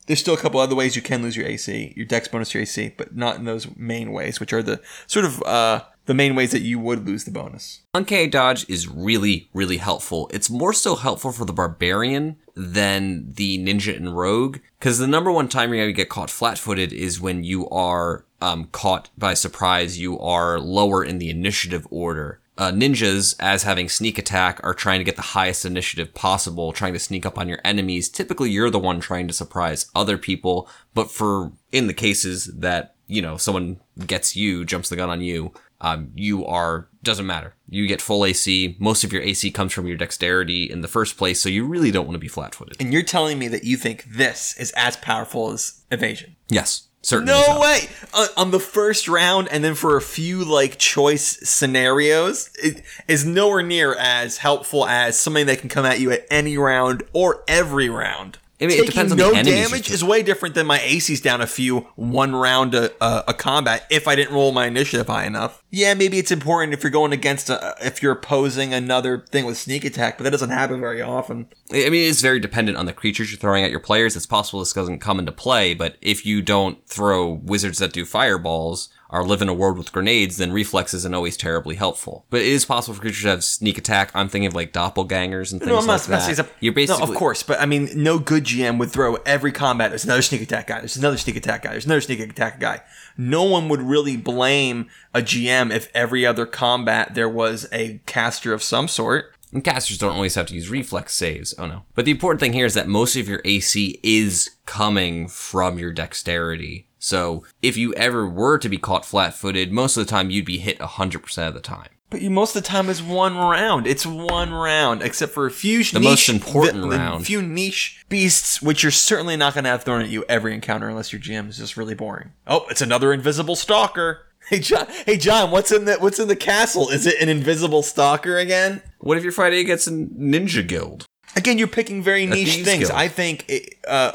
[0.08, 2.60] there's still a couple other ways you can lose your AC, your dex bonus to
[2.60, 6.14] your AC, but not in those main ways, which are the sort of uh, the
[6.14, 7.82] main ways that you would lose the bonus.
[7.94, 10.30] Uncanny dodge is really, really helpful.
[10.34, 15.32] It's more so helpful for the barbarian than the ninja and rogue, because the number
[15.32, 20.00] one time you're gonna get caught flat-footed is when you are um, caught by surprise.
[20.00, 22.42] You are lower in the initiative order.
[22.58, 26.94] Uh, ninjas, as having sneak attack, are trying to get the highest initiative possible, trying
[26.94, 28.10] to sneak up on your enemies.
[28.10, 32.96] Typically, you're the one trying to surprise other people, but for in the cases that
[33.08, 37.56] you know someone gets you, jumps the gun on you, um, you are doesn't matter.
[37.68, 38.78] You get full AC.
[38.80, 41.92] Most of your AC comes from your dexterity in the first place, so you really
[41.92, 42.78] don't want to be flat-footed.
[42.80, 46.38] And you're telling me that you think this is as powerful as evasion.
[46.48, 47.34] Yes, Certainly.
[47.34, 47.62] No tough.
[47.62, 47.80] way!
[48.14, 53.26] On, on the first round, and then for a few like choice scenarios, it is
[53.26, 57.44] nowhere near as helpful as something that can come at you at any round or
[57.48, 58.40] every round.
[58.62, 61.20] I mean, it Taking depends on the no damage is way different than my AC's
[61.20, 65.08] down a few one round a, a, a combat if I didn't roll my initiative
[65.08, 65.63] high enough.
[65.76, 69.58] Yeah, maybe it's important if you're going against a, if you're opposing another thing with
[69.58, 71.48] sneak attack, but that doesn't happen very often.
[71.72, 74.16] I mean, it's very dependent on the creatures you're throwing at your players.
[74.16, 78.06] It's possible this doesn't come into play, but if you don't throw wizards that do
[78.06, 82.26] fireballs or live in a world with grenades, then reflex isn't always terribly helpful.
[82.32, 84.12] But it is possible for creatures to have sneak attack.
[84.16, 86.40] I'm thinking of like doppelgangers and things No, I'm not, like I'm not that.
[86.48, 89.52] a- you're basically no, of course, but I mean, no good GM would throw every
[89.52, 89.92] combat.
[89.92, 90.80] There's another sneak attack guy.
[90.80, 91.72] There's another sneak attack guy.
[91.72, 92.82] There's another sneak attack guy.
[93.16, 98.54] No one would really blame a GM if every other combat there was a caster
[98.54, 99.34] of some sort.
[99.52, 101.54] And casters don't always have to use reflex saves.
[101.58, 101.84] Oh no.
[101.94, 105.94] But the important thing here is that most of your AC is coming from your
[105.94, 106.88] dexterity.
[106.98, 110.46] So if you ever were to be caught flat footed, most of the time you'd
[110.46, 111.90] be hit 100% of the time.
[112.10, 113.88] But you, most of the time is one round.
[113.88, 117.26] It's one round, except for a few The niche, most important the round.
[117.26, 120.88] few niche beasts, which you're certainly not going to have thrown at you every encounter
[120.88, 122.32] unless your GM is just really boring.
[122.46, 124.28] Oh, it's another invisible stalker.
[124.50, 126.90] Hey John, hey John, what's in the what's in the castle?
[126.90, 128.82] Is it an invisible stalker again?
[129.00, 131.06] What if you're fighting against a ninja guild?
[131.36, 132.88] Again, you're picking very niche things.
[132.88, 132.92] guild.
[132.92, 134.12] I think it, uh,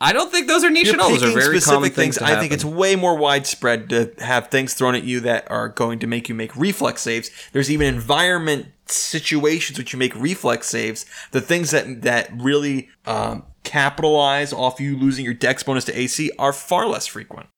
[0.00, 1.10] I don't think those are niche at all.
[1.10, 2.18] Those are very common specific things.
[2.18, 2.30] things.
[2.30, 6.00] I think it's way more widespread to have things thrown at you that are going
[6.00, 7.30] to make you make reflex saves.
[7.52, 11.06] There's even environment situations which you make reflex saves.
[11.30, 16.32] The things that that really um, capitalize off you losing your dex bonus to AC
[16.38, 17.48] are far less frequent.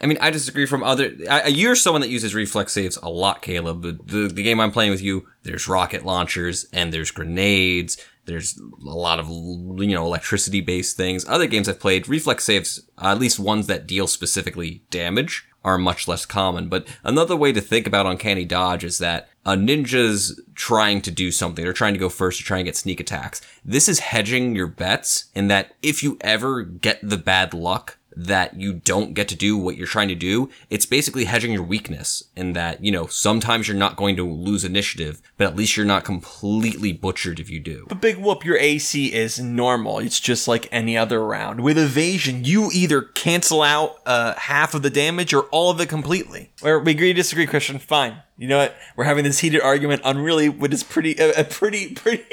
[0.00, 1.12] I mean, I disagree from other.
[1.30, 3.82] I, you're someone that uses reflex saves a lot, Caleb.
[3.82, 7.96] The, the game I'm playing with you, there's rocket launchers and there's grenades.
[8.26, 11.24] There's a lot of you know electricity based things.
[11.26, 15.78] Other games I've played, reflex saves, uh, at least ones that deal specifically damage, are
[15.78, 16.68] much less common.
[16.68, 21.30] But another way to think about uncanny dodge is that a ninja's trying to do
[21.30, 21.64] something.
[21.64, 23.40] They're trying to go first to try and get sneak attacks.
[23.64, 28.58] This is hedging your bets in that if you ever get the bad luck that
[28.58, 32.24] you don't get to do what you're trying to do, it's basically hedging your weakness
[32.34, 35.84] in that, you know, sometimes you're not going to lose initiative, but at least you're
[35.84, 37.84] not completely butchered if you do.
[37.88, 39.98] But big whoop, your AC is normal.
[39.98, 41.60] It's just like any other round.
[41.60, 45.88] With evasion, you either cancel out uh, half of the damage or all of it
[45.88, 46.52] completely.
[46.62, 47.78] Or we agree disagree, Christian.
[47.78, 48.22] Fine.
[48.38, 48.76] You know what?
[48.96, 52.24] We're having this heated argument on really what is pretty a, a pretty pretty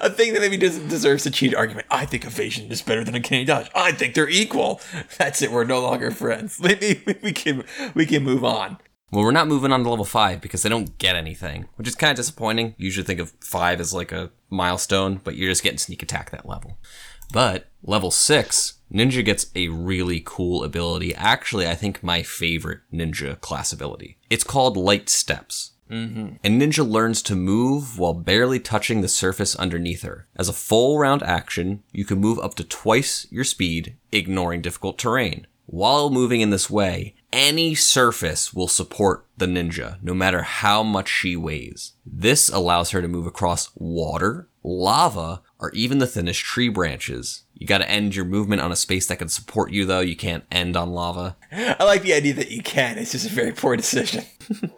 [0.00, 1.86] a thing that maybe doesn't deserves a cheated argument.
[1.90, 3.70] I think evasion is better than uncanny dodge.
[3.74, 4.80] I think they're equal.
[5.18, 5.52] That's it.
[5.52, 6.60] We're no longer friends.
[6.62, 8.78] Maybe we can we can move on.
[9.12, 11.94] Well, we're not moving on to level 5 because they don't get anything, which is
[11.94, 12.74] kind of disappointing.
[12.76, 16.30] You usually think of 5 as like a milestone, but you're just getting sneak attack
[16.30, 16.76] that level.
[17.32, 21.14] But level 6, Ninja gets a really cool ability.
[21.14, 24.18] Actually, I think my favorite Ninja class ability.
[24.30, 25.72] It's called Light Steps.
[25.90, 26.36] Mm-hmm.
[26.42, 30.26] And Ninja learns to move while barely touching the surface underneath her.
[30.36, 34.98] As a full round action, you can move up to twice your speed, ignoring difficult
[34.98, 35.46] terrain.
[35.66, 41.08] While moving in this way, any surface will support the ninja, no matter how much
[41.08, 41.92] she weighs.
[42.04, 47.44] This allows her to move across water, lava, or even the thinnest tree branches.
[47.54, 50.44] You gotta end your movement on a space that can support you though, you can't
[50.50, 51.36] end on lava.
[51.52, 52.98] I like the idea that you can.
[52.98, 54.24] It's just a very poor decision.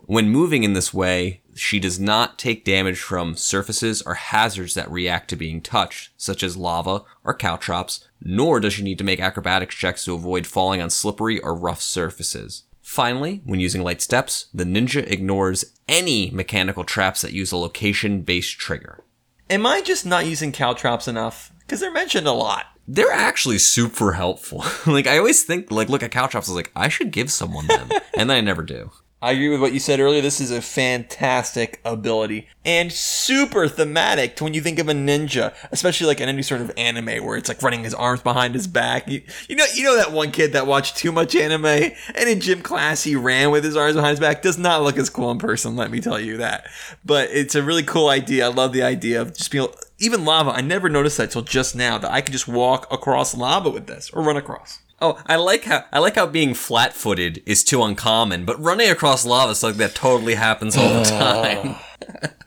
[0.06, 4.90] When moving in this way, she does not take damage from surfaces or hazards that
[4.90, 9.20] react to being touched, such as lava or caltrops, nor does she need to make
[9.20, 12.64] acrobatics checks to avoid falling on slippery or rough surfaces.
[12.80, 18.22] Finally, when using light steps, the ninja ignores any mechanical traps that use a location
[18.22, 19.04] based trigger.
[19.50, 21.52] Am I just not using caltrops enough?
[21.60, 22.66] Because they're mentioned a lot.
[22.86, 24.64] They're actually super helpful.
[24.86, 27.66] like, I always think, like, look at caltrops, I was like, I should give someone
[27.66, 27.90] them.
[28.16, 28.90] and then I never do.
[29.20, 30.22] I agree with what you said earlier.
[30.22, 35.52] This is a fantastic ability and super thematic to when you think of a ninja,
[35.72, 38.68] especially like in any sort of anime where it's like running his arms behind his
[38.68, 39.08] back.
[39.08, 42.38] You, you know, you know that one kid that watched too much anime and in
[42.38, 44.40] gym class he ran with his arms behind his back.
[44.40, 45.74] Does not look as cool in person.
[45.74, 46.68] Let me tell you that.
[47.04, 48.46] But it's a really cool idea.
[48.46, 49.66] I love the idea of just being
[49.98, 50.50] even lava.
[50.50, 53.88] I never noticed that till just now that I could just walk across lava with
[53.88, 54.78] this or run across.
[55.00, 59.24] Oh, I like how I like how being flat-footed is too uncommon, but running across
[59.24, 61.76] lava is something that totally happens all the time.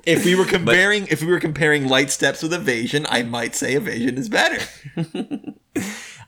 [0.05, 3.75] If we were comparing, if we were comparing light steps with evasion, I might say
[3.75, 4.59] evasion is better.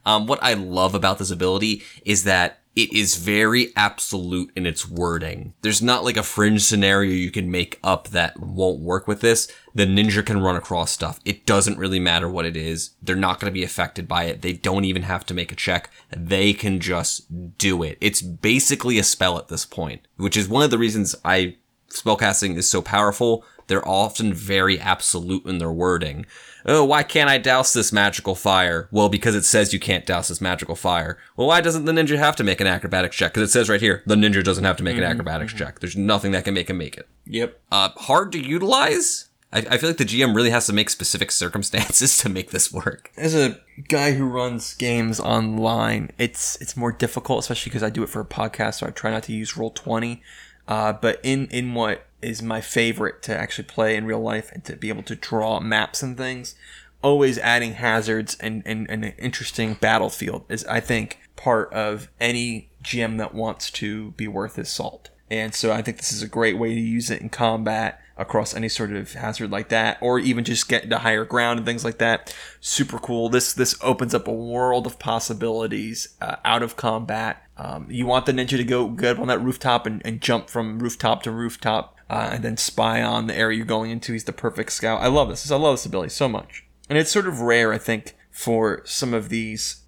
[0.06, 4.90] Um, what I love about this ability is that it is very absolute in its
[4.90, 5.54] wording.
[5.62, 9.48] There's not like a fringe scenario you can make up that won't work with this.
[9.76, 11.20] The ninja can run across stuff.
[11.24, 12.92] It doesn't really matter what it is.
[13.02, 14.42] They're not going to be affected by it.
[14.42, 15.92] They don't even have to make a check.
[16.10, 17.98] They can just do it.
[18.02, 21.58] It's basically a spell at this point, which is one of the reasons I
[21.90, 23.46] spellcasting is so powerful.
[23.68, 26.26] They're often very absolute in their wording
[26.66, 28.88] oh, why can't I douse this magical fire?
[28.92, 31.18] Well, because it says you can't douse this magical fire.
[31.36, 33.34] Well, why doesn't the ninja have to make an acrobatics check?
[33.34, 35.80] Because it says right here, the ninja doesn't have to make an acrobatics check.
[35.80, 37.08] There's nothing that can make him make it.
[37.26, 37.60] Yep.
[37.72, 39.30] Uh, hard to utilize?
[39.54, 42.74] I, I feel like the GM really has to make specific circumstances to make this
[42.74, 43.12] work.
[43.16, 48.04] As a guy who runs games online, it's it's more difficult, especially because I do
[48.04, 50.22] it for a podcast, so I try not to use Roll Twenty.
[50.68, 54.64] Uh, but in in what is my favorite to actually play in real life and
[54.66, 56.56] to be able to draw maps and things.
[57.02, 62.70] Always adding hazards and, and, and an interesting battlefield is, I think, part of any
[62.84, 65.10] GM that wants to be worth his salt.
[65.30, 68.56] And so I think this is a great way to use it in combat across
[68.56, 71.84] any sort of hazard like that, or even just get to higher ground and things
[71.84, 72.36] like that.
[72.60, 73.30] Super cool.
[73.30, 77.44] This this opens up a world of possibilities uh, out of combat.
[77.58, 80.80] Um, you want the ninja to go good on that rooftop and, and jump from
[80.80, 84.14] rooftop to rooftop uh, and then spy on the area you're going into.
[84.14, 85.02] He's the perfect scout.
[85.02, 85.50] I love this.
[85.50, 86.64] I love this ability so much.
[86.88, 89.82] And it's sort of rare, I think, for some of these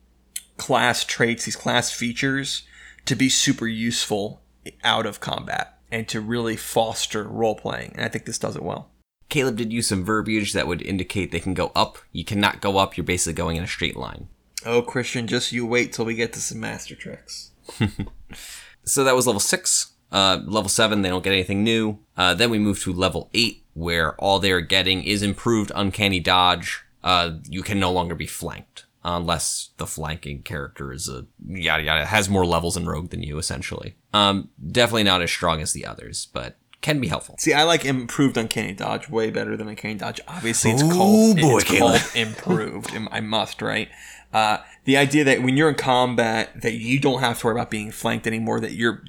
[0.57, 2.63] class traits, these class features,
[3.05, 4.41] to be super useful
[4.83, 7.91] out of combat and to really foster role playing.
[7.93, 8.89] And I think this does it well.
[9.29, 11.99] Caleb did use some verbiage that would indicate they can go up.
[12.11, 14.29] You cannot go up, you're basically going in a straight line.
[14.65, 17.51] Oh, Christian, just you wait till we get to some master tricks.
[18.83, 19.91] so that was level six.
[20.15, 21.99] Uh, level 7, they don't get anything new.
[22.15, 26.85] Uh, then we move to level 8, where all they're getting is improved uncanny dodge.
[27.03, 32.05] Uh, you can no longer be flanked, unless the flanking character is a yada yada,
[32.05, 33.97] has more levels in Rogue than you, essentially.
[34.13, 37.35] Um, definitely not as strong as the others, but can be helpful.
[37.37, 40.21] See, I like improved uncanny dodge way better than uncanny dodge.
[40.29, 41.99] Obviously, it's Ooh, called, boy, it's Caleb.
[42.01, 42.97] called improved.
[43.11, 43.89] I must, right?
[44.31, 47.71] Uh, the idea that when you're in combat, that you don't have to worry about
[47.71, 48.59] being flanked anymore.
[48.59, 49.03] That you're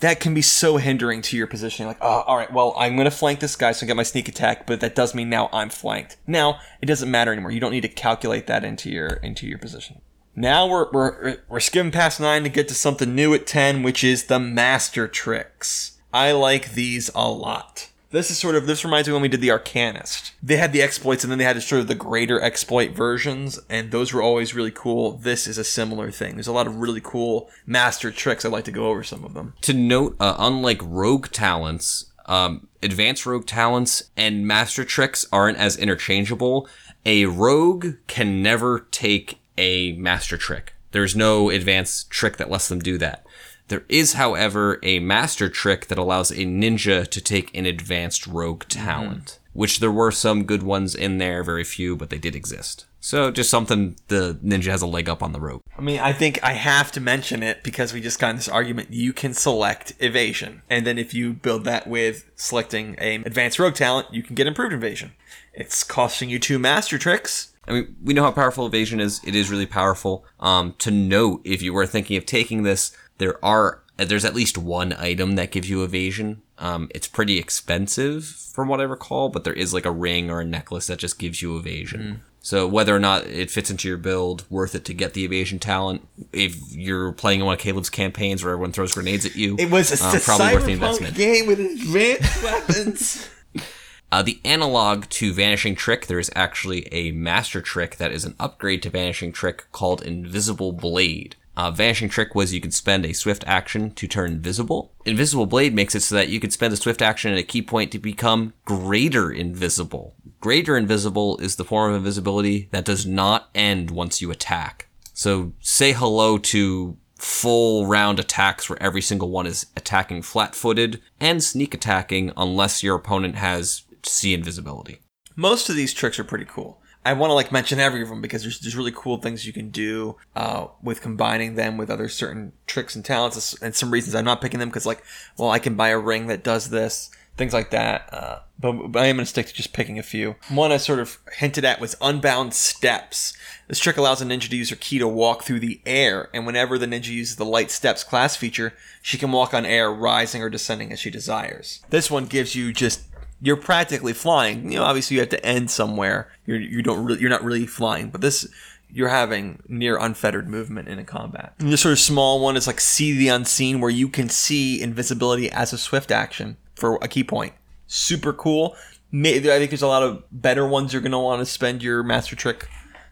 [0.00, 1.88] that can be so hindering to your positioning.
[1.88, 4.02] Like, oh, all right, well, I'm going to flank this guy so I get my
[4.02, 6.16] sneak attack, but that does mean now I'm flanked.
[6.26, 7.50] Now it doesn't matter anymore.
[7.50, 10.00] You don't need to calculate that into your into your position.
[10.34, 14.02] Now we're we're we're skimming past nine to get to something new at ten, which
[14.02, 15.98] is the master tricks.
[16.12, 17.89] I like these a lot.
[18.12, 20.32] This is sort of this reminds me when we did the Arcanist.
[20.42, 23.92] They had the exploits and then they had sort of the greater exploit versions, and
[23.92, 25.12] those were always really cool.
[25.12, 26.34] This is a similar thing.
[26.34, 28.44] There's a lot of really cool master tricks.
[28.44, 29.54] I'd like to go over some of them.
[29.62, 35.76] To note, uh, unlike rogue talents, um, advanced rogue talents and master tricks aren't as
[35.76, 36.68] interchangeable.
[37.06, 40.74] A rogue can never take a master trick.
[40.90, 43.24] There's no advanced trick that lets them do that.
[43.70, 48.64] There is, however, a master trick that allows a ninja to take an advanced rogue
[48.64, 52.86] talent, which there were some good ones in there, very few, but they did exist.
[52.98, 55.62] So just something the ninja has a leg up on the rogue.
[55.78, 58.48] I mean, I think I have to mention it because we just got in this
[58.48, 58.92] argument.
[58.92, 63.76] You can select evasion, and then if you build that with selecting a advanced rogue
[63.76, 65.12] talent, you can get improved evasion.
[65.54, 67.52] It's costing you two master tricks.
[67.68, 69.20] I mean, we know how powerful evasion is.
[69.24, 70.24] It is really powerful.
[70.40, 74.56] Um, to note, if you were thinking of taking this, there are there's at least
[74.58, 76.40] one item that gives you evasion.
[76.58, 80.40] Um, it's pretty expensive from what I recall, but there is like a ring or
[80.40, 82.22] a necklace that just gives you evasion.
[82.40, 85.58] So whether or not it fits into your build, worth it to get the evasion
[85.58, 86.08] talent.
[86.32, 89.70] If you're playing in one of Caleb's campaigns where everyone throws grenades at you, It
[89.70, 91.14] was a, a probably worth the investment.
[91.14, 93.28] game with advanced weapons.
[94.12, 98.34] Uh, the analog to Vanishing Trick, there is actually a master trick that is an
[98.40, 101.36] upgrade to Vanishing Trick called Invisible Blade.
[101.60, 104.94] Uh, Vanishing Trick was you could spend a swift action to turn invisible.
[105.04, 107.60] Invisible Blade makes it so that you could spend a swift action at a key
[107.60, 110.14] point to become greater invisible.
[110.40, 114.88] Greater invisible is the form of invisibility that does not end once you attack.
[115.12, 121.02] So say hello to full round attacks where every single one is attacking flat footed
[121.20, 125.00] and sneak attacking unless your opponent has see invisibility.
[125.36, 126.79] Most of these tricks are pretty cool.
[127.04, 129.52] I want to like mention every of them because there's, there's really cool things you
[129.52, 133.60] can do uh, with combining them with other certain tricks and talents.
[133.62, 135.02] And some reasons I'm not picking them because like,
[135.38, 138.12] well, I can buy a ring that does this, things like that.
[138.12, 140.36] Uh, but, but I am going to stick to just picking a few.
[140.50, 143.32] One I sort of hinted at was unbound steps.
[143.66, 146.44] This trick allows a ninja to use her ki to walk through the air, and
[146.44, 150.42] whenever the ninja uses the light steps class feature, she can walk on air, rising
[150.42, 151.80] or descending as she desires.
[151.88, 153.02] This one gives you just
[153.40, 154.70] you're practically flying.
[154.72, 156.30] You know, obviously you have to end somewhere.
[156.46, 158.46] You're you don't really, you're not really flying, but this
[158.92, 161.54] you're having near unfettered movement in a combat.
[161.58, 164.82] And the sort of small one is like see the unseen, where you can see
[164.82, 167.54] invisibility as a swift action for a ki point.
[167.86, 168.76] Super cool.
[169.12, 171.82] Maybe, I think there's a lot of better ones you're going to want to spend
[171.82, 172.68] your master trick,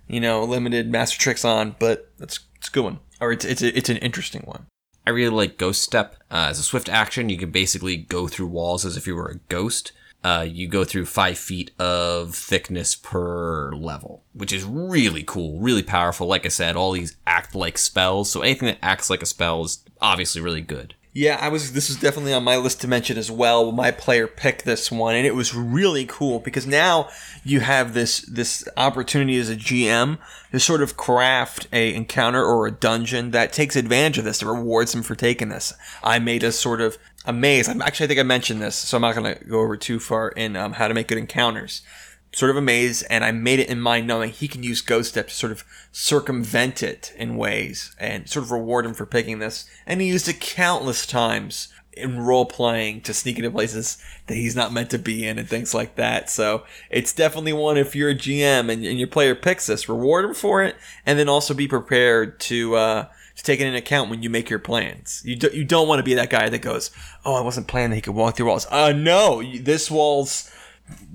[0.06, 2.98] you know, limited master tricks on, but that's it's a good one.
[3.20, 4.66] Or it's it's it's an interesting one.
[5.06, 6.16] I really like Ghost Step.
[6.30, 9.28] Uh, as a swift action, you can basically go through walls as if you were
[9.28, 9.92] a ghost.
[10.24, 15.82] Uh, you go through five feet of thickness per level, which is really cool, really
[15.82, 16.26] powerful.
[16.26, 18.30] Like I said, all these act like spells.
[18.30, 20.94] So anything that acts like a spell is obviously really good.
[21.14, 21.72] Yeah, I was.
[21.72, 23.72] This was definitely on my list to mention as well.
[23.72, 27.08] My player picked this one, and it was really cool because now
[27.42, 30.18] you have this this opportunity as a GM
[30.52, 34.46] to sort of craft a encounter or a dungeon that takes advantage of this, that
[34.46, 35.72] rewards them for taking this.
[36.04, 36.98] I made a sort of
[37.28, 37.68] a maze.
[37.68, 40.30] I'm actually, I think I mentioned this, so I'm not to go over too far
[40.30, 41.82] in um, how to make good encounters.
[42.32, 45.10] Sort of a maze, and I made it in mind knowing he can use Ghost
[45.10, 49.38] Step to sort of circumvent it in ways and sort of reward him for picking
[49.38, 49.68] this.
[49.86, 54.56] And he used it countless times in role playing to sneak into places that he's
[54.56, 56.30] not meant to be in and things like that.
[56.30, 60.24] So it's definitely one if you're a GM and, and your player picks this, reward
[60.24, 63.06] him for it, and then also be prepared to uh,
[63.38, 65.22] to take it into account when you make your plans.
[65.24, 66.90] You do, you don't want to be that guy that goes,
[67.24, 70.50] "Oh, I wasn't planning that he could walk through walls." Uh no, this wall's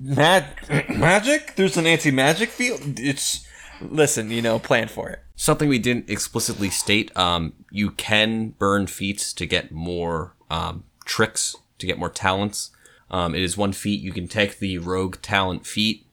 [0.00, 1.54] mag- magic.
[1.56, 2.98] There's an anti-magic field.
[2.98, 3.46] It's
[3.80, 5.20] listen, you know, plan for it.
[5.36, 11.54] Something we didn't explicitly state: um, you can burn feats to get more um, tricks,
[11.78, 12.70] to get more talents.
[13.10, 14.00] Um, it is one feat.
[14.00, 16.03] You can take the rogue talent feat,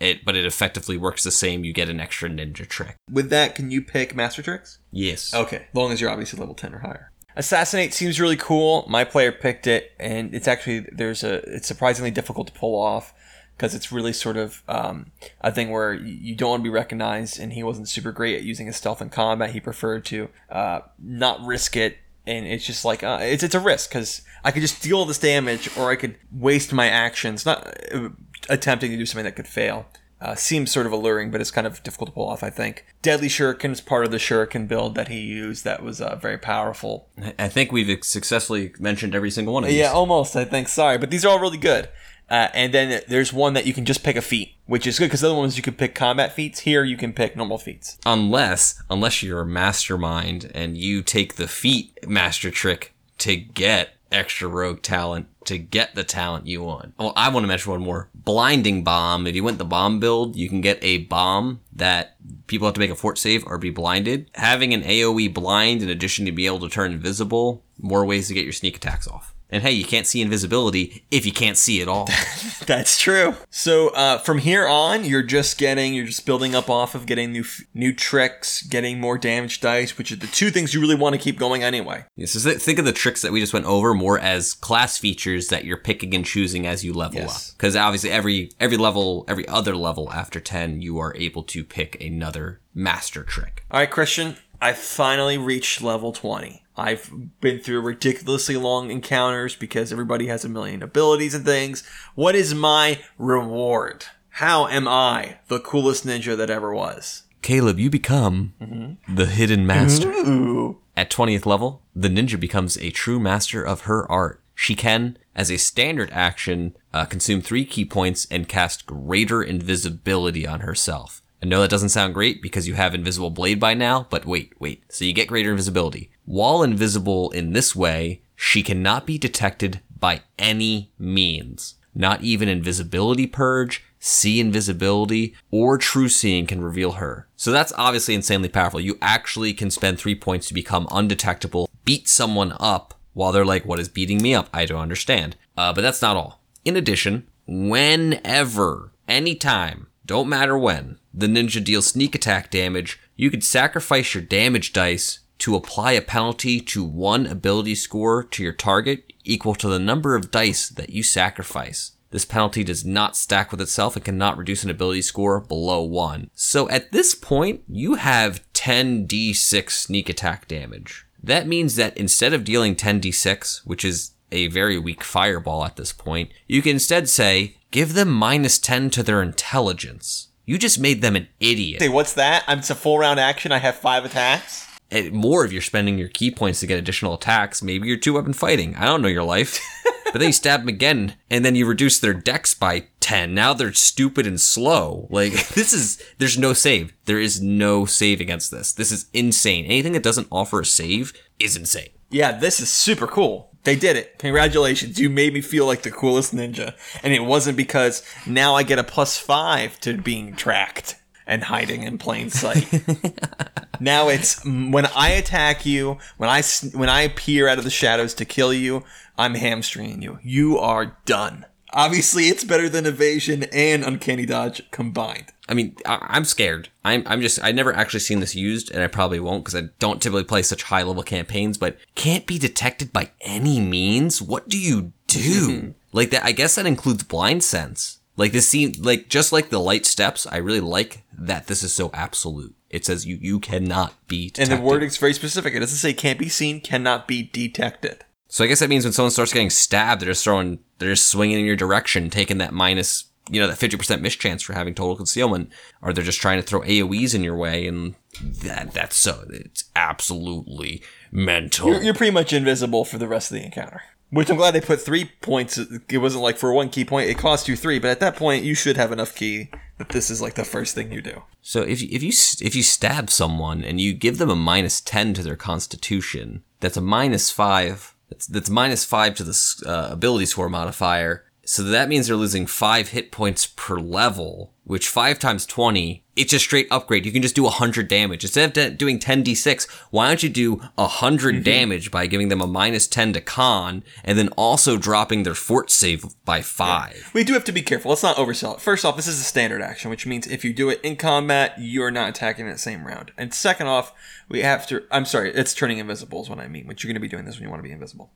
[0.00, 1.64] it but it effectively works the same.
[1.64, 2.96] You get an extra ninja trick.
[3.10, 4.78] With that, can you pick master tricks?
[4.92, 5.34] Yes.
[5.34, 7.12] Okay, long as you're obviously level ten or higher.
[7.36, 8.84] Assassinate seems really cool.
[8.88, 13.14] My player picked it, and it's actually there's a it's surprisingly difficult to pull off
[13.56, 17.40] because it's really sort of um, a thing where you don't want to be recognized,
[17.40, 19.50] and he wasn't super great at using his stealth in combat.
[19.50, 23.60] He preferred to uh, not risk it, and it's just like uh, it's it's a
[23.60, 27.66] risk because I could just deal this damage, or I could waste my actions not
[27.92, 28.10] uh,
[28.48, 29.86] attempting to do something that could fail.
[30.20, 32.42] Uh, seems sort of alluring, but it's kind of difficult to pull off.
[32.42, 35.62] I think Deadly Shuriken is part of the Shuriken build that he used.
[35.62, 37.08] That was uh, very powerful.
[37.38, 39.78] I think we've successfully mentioned every single one of these.
[39.78, 40.34] Yeah, almost.
[40.34, 40.66] I think.
[40.66, 41.88] Sorry, but these are all really good.
[42.30, 45.06] Uh, and then there's one that you can just pick a feat, which is good
[45.06, 46.60] because the other ones you can pick combat feats.
[46.60, 47.96] Here you can pick normal feats.
[48.04, 54.48] Unless, unless you're a mastermind and you take the feat master trick to get extra
[54.48, 56.94] rogue talent to get the talent you want.
[56.98, 58.08] Well, I want to mention one more.
[58.14, 59.26] Blinding bomb.
[59.26, 62.80] If you went the bomb build, you can get a bomb that people have to
[62.80, 64.30] make a fort save or be blinded.
[64.34, 68.34] Having an AoE blind in addition to be able to turn invisible, more ways to
[68.34, 69.34] get your sneak attacks off.
[69.50, 72.06] And hey, you can't see invisibility if you can't see at all.
[72.66, 73.34] That's true.
[73.48, 77.32] So uh, from here on, you're just getting, you're just building up off of getting
[77.32, 81.14] new new tricks, getting more damage dice, which are the two things you really want
[81.14, 82.04] to keep going anyway.
[82.14, 84.98] Yeah, so th- think of the tricks that we just went over more as class
[84.98, 87.50] features that you're picking and choosing as you level Yes.
[87.50, 87.56] up.
[87.56, 91.98] Because obviously, every every level, every other level after ten, you are able to pick
[92.02, 93.64] another master trick.
[93.70, 96.64] All right, Christian, I finally reached level 20.
[96.76, 101.84] I've been through ridiculously long encounters because everybody has a million abilities and things.
[102.14, 104.06] What is my reward?
[104.30, 107.24] How am I the coolest ninja that ever was?
[107.42, 110.10] Caleb, you become the hidden master.
[110.10, 110.78] Ooh.
[110.96, 114.42] At 20th level, the ninja becomes a true master of her art.
[114.54, 120.46] She can, as a standard action, uh, consume three ki points and cast greater invisibility
[120.46, 121.22] on herself.
[121.42, 124.52] I know that doesn't sound great because you have invisible blade by now, but wait,
[124.58, 124.82] wait.
[124.92, 126.10] So you get greater invisibility.
[126.24, 131.76] While invisible in this way, she cannot be detected by any means.
[131.94, 137.28] Not even invisibility purge, see invisibility, or true seeing can reveal her.
[137.36, 138.80] So that's obviously insanely powerful.
[138.80, 143.64] You actually can spend three points to become undetectable, beat someone up while they're like,
[143.64, 144.48] what is beating me up?
[144.52, 145.36] I don't understand.
[145.56, 146.40] Uh, but that's not all.
[146.64, 153.42] In addition, whenever, anytime, don't matter when, the ninja deals sneak attack damage, you could
[153.42, 159.12] sacrifice your damage dice to apply a penalty to one ability score to your target
[159.24, 161.92] equal to the number of dice that you sacrifice.
[162.10, 166.30] This penalty does not stack with itself and cannot reduce an ability score below 1.
[166.34, 171.04] So at this point, you have 10d6 sneak attack damage.
[171.22, 175.92] That means that instead of dealing 10d6, which is a very weak fireball at this
[175.92, 180.27] point, you can instead say, give them minus 10 to their intelligence.
[180.48, 181.82] You just made them an idiot.
[181.82, 182.42] Say, what's that?
[182.46, 183.52] I'm, it's a full round action.
[183.52, 184.66] I have five attacks.
[184.90, 187.62] And more if you're spending your ki points to get additional attacks.
[187.62, 188.74] Maybe you're two weapon fighting.
[188.74, 189.60] I don't know your life.
[190.04, 193.34] but then you stab them again, and then you reduce their dex by 10.
[193.34, 195.06] Now they're stupid and slow.
[195.10, 196.94] Like, this is, there's no save.
[197.04, 198.72] There is no save against this.
[198.72, 199.66] This is insane.
[199.66, 201.90] Anything that doesn't offer a save is insane.
[202.08, 203.47] Yeah, this is super cool.
[203.64, 204.18] They did it.
[204.18, 204.98] Congratulations.
[204.98, 206.74] You made me feel like the coolest ninja.
[207.02, 210.96] And it wasn't because now I get a plus five to being tracked
[211.26, 212.66] and hiding in plain sight.
[213.80, 216.42] now it's mm, when I attack you, when I
[216.72, 218.84] when I peer out of the shadows to kill you,
[219.18, 220.18] I'm hamstringing you.
[220.22, 221.44] You are done.
[221.74, 225.32] Obviously, it's better than evasion and uncanny dodge combined.
[225.48, 226.68] I mean, I, I'm scared.
[226.84, 229.68] I'm, I'm just, I never actually seen this used, and I probably won't because I
[229.78, 234.20] don't typically play such high level campaigns, but can't be detected by any means.
[234.20, 235.74] What do you do?
[235.92, 238.00] like that, I guess that includes blind sense.
[238.16, 241.72] Like this scene, like just like the light steps, I really like that this is
[241.72, 242.54] so absolute.
[242.68, 244.52] It says you, you cannot be detected.
[244.52, 245.54] And the wording's very specific.
[245.54, 248.04] It doesn't say can't be seen, cannot be detected.
[248.28, 251.06] So I guess that means when someone starts getting stabbed, they're just throwing, they're just
[251.06, 254.96] swinging in your direction, taking that minus, you know, that 50% mischance for having total
[254.96, 255.50] concealment,
[255.82, 259.64] or they're just trying to throw AoEs in your way, and that, that's so, it's
[259.76, 261.68] absolutely mental.
[261.68, 263.82] You're, you're pretty much invisible for the rest of the encounter.
[264.10, 265.58] Which I'm glad they put three points.
[265.58, 268.42] It wasn't like for one ki point, it cost you three, but at that point,
[268.42, 271.22] you should have enough ki that this is like the first thing you do.
[271.42, 274.80] So if you, if you if you stab someone and you give them a minus
[274.80, 277.94] ten to their constitution, that's a minus five.
[278.08, 281.24] That's that's minus five to the uh, ability score modifier.
[281.48, 286.34] So that means they're losing five hit points per level, which five times twenty, it's
[286.34, 287.06] a straight upgrade.
[287.06, 289.64] You can just do hundred damage instead of doing ten d six.
[289.90, 291.42] Why don't you do 100 mm-hmm.
[291.42, 295.70] damage by giving them a minus ten to con, and then also dropping their fort
[295.70, 297.10] save by five?
[297.14, 297.88] We do have to be careful.
[297.88, 298.60] Let's not oversell it.
[298.60, 301.54] First off, this is a standard action, which means if you do it in combat,
[301.56, 303.10] you're not attacking that same round.
[303.16, 303.94] And second off,
[304.28, 304.84] we have to.
[304.90, 306.66] I'm sorry, it's turning invisible is what I mean.
[306.66, 308.10] Which you're going to be doing this when you want to be invisible.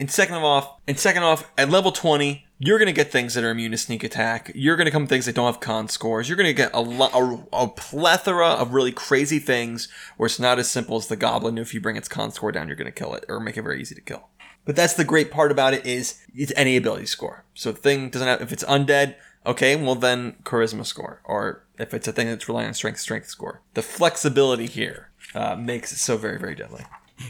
[0.00, 3.42] And second off, and second off, at level 20, you're going to get things that
[3.42, 4.52] are immune to sneak attack.
[4.54, 6.28] You're going to come things that don't have con scores.
[6.28, 10.38] You're going to get a, lo- a, a plethora of really crazy things where it's
[10.38, 11.58] not as simple as the goblin.
[11.58, 13.62] If you bring its con score down, you're going to kill it or make it
[13.62, 14.28] very easy to kill.
[14.64, 17.44] But that's the great part about it is it's any ability score.
[17.54, 21.20] So the thing doesn't have if it's undead, okay, well then charisma score.
[21.24, 23.62] Or if it's a thing that's relying on strength, strength score.
[23.74, 26.84] The flexibility here uh, makes it so very, very deadly.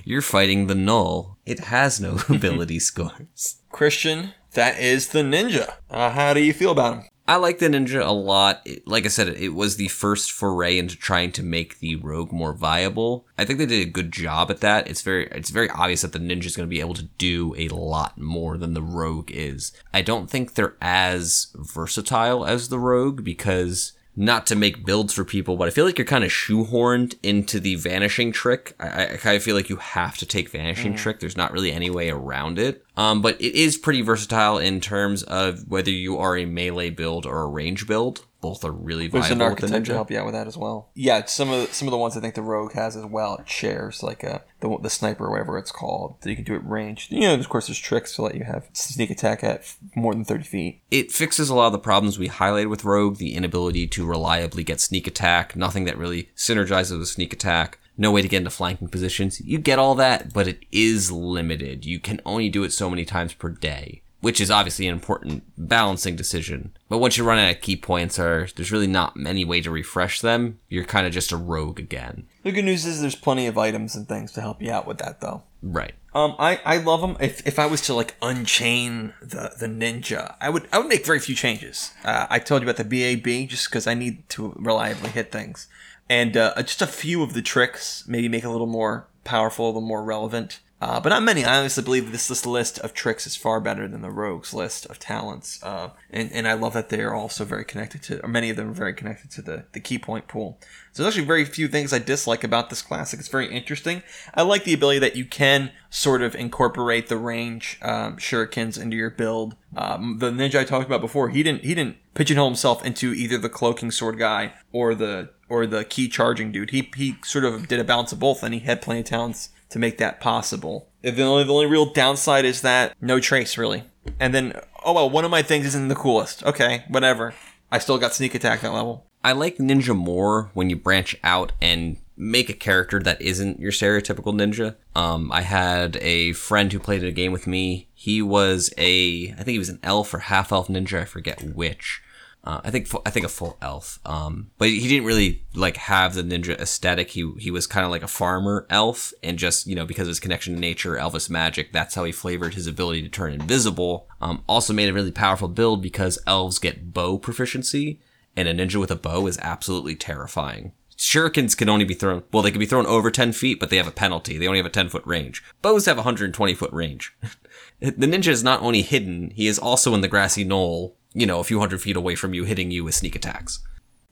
[0.04, 1.38] You're fighting the null.
[1.46, 3.62] It has no ability scores.
[3.70, 5.74] Christian, that is the ninja.
[5.90, 7.04] Uh, how do you feel about him?
[7.28, 8.62] I like the ninja a lot.
[8.64, 12.32] It, like I said, it was the first foray into trying to make the rogue
[12.32, 13.26] more viable.
[13.36, 14.88] I think they did a good job at that.
[14.88, 17.54] It's very it's very obvious that the ninja is going to be able to do
[17.58, 19.72] a lot more than the rogue is.
[19.92, 25.24] I don't think they're as versatile as the rogue because not to make builds for
[25.24, 28.74] people, but I feel like you're kind of shoehorned into the vanishing trick.
[28.80, 31.20] I, I kind of feel like you have to take vanishing trick.
[31.20, 32.84] There's not really any way around it.
[32.96, 37.26] Um, but it is pretty versatile in terms of whether you are a melee build
[37.26, 38.24] or a range build.
[38.40, 39.94] Both are really There's an viable with the architect to ninja.
[39.94, 40.90] help you out with that as well.
[40.94, 43.36] Yeah, some of the, some of the ones I think the rogue has as well.
[43.36, 46.16] It shares like uh, the the sniper or whatever it's called.
[46.22, 47.10] So you can do it ranged.
[47.10, 50.24] You know, of course, there's tricks to let you have sneak attack at more than
[50.24, 50.82] thirty feet.
[50.90, 54.62] It fixes a lot of the problems we highlighted with Rogue, the inability to reliably
[54.62, 58.50] get sneak attack, nothing that really synergizes with sneak attack, no way to get into
[58.50, 59.40] flanking positions.
[59.40, 61.84] You get all that, but it is limited.
[61.84, 65.44] You can only do it so many times per day, which is obviously an important
[65.56, 66.76] balancing decision.
[66.88, 69.70] But once you run out of ki points or there's really not many way to
[69.70, 72.26] refresh them, you're kind of just a rogue again.
[72.42, 74.98] The good news is there's plenty of items and things to help you out with
[74.98, 75.42] that, though.
[75.62, 75.92] Right.
[76.14, 77.16] Um, I, I love them.
[77.20, 81.06] If, if I was to like unchain the, the ninja, I would I would make
[81.06, 81.92] very few changes.
[82.04, 85.68] Uh, I told you about the BAB just because I need to reliably hit things,
[86.08, 89.66] and uh, just a few of the tricks maybe make it a little more powerful,
[89.66, 90.60] a little more relevant.
[90.80, 91.44] Uh, but not many.
[91.44, 94.86] I honestly believe this, this list of tricks is far better than the rogues list
[94.86, 95.60] of talents.
[95.62, 98.56] Uh, and, and I love that they are also very connected to, or many of
[98.56, 100.60] them are very connected to the, the ki point pool.
[100.92, 103.18] So there's actually very few things I dislike about this classic.
[103.18, 104.04] It's very interesting.
[104.34, 108.96] I like the ability that you can sort of incorporate the range um, shurikens into
[108.96, 109.56] your build.
[109.76, 113.38] Um, the ninja I talked about before, he didn't he didn't pigeonhole himself into either
[113.38, 116.70] the cloaking sword guy or the or the ki charging dude.
[116.70, 119.50] He he sort of did a balance of both, and he had plenty of talents
[119.70, 120.88] to make that possible.
[121.02, 123.84] The only, the only real downside is that no trace really.
[124.18, 126.44] And then oh well, one of my things isn't the coolest.
[126.44, 127.34] Okay, whatever.
[127.70, 129.06] I still got sneak attack that level.
[129.22, 133.72] I like ninja more when you branch out and make a character that isn't your
[133.72, 134.76] stereotypical ninja.
[134.94, 137.88] Um, I had a friend who played a game with me.
[137.94, 141.00] He was a, I think he was an elf or half elf ninja.
[141.00, 142.02] I forget which.
[142.48, 144.00] Uh, I think fu- I think a full elf.
[144.06, 147.10] Um, but he didn't really like have the ninja aesthetic.
[147.10, 150.12] He he was kind of like a farmer elf, and just you know because of
[150.12, 151.72] his connection to nature, Elvis magic.
[151.72, 154.08] That's how he flavored his ability to turn invisible.
[154.22, 158.00] Um, also made a really powerful build because elves get bow proficiency,
[158.34, 160.72] and a ninja with a bow is absolutely terrifying.
[160.96, 163.76] Shurikens can only be thrown, well, they can be thrown over 10 feet, but they
[163.76, 164.36] have a penalty.
[164.36, 165.44] They only have a 10 foot range.
[165.62, 167.16] Bows have 120 foot range.
[167.80, 171.40] the ninja is not only hidden, he is also in the grassy knoll, you know,
[171.40, 173.60] a few hundred feet away from you, hitting you with sneak attacks.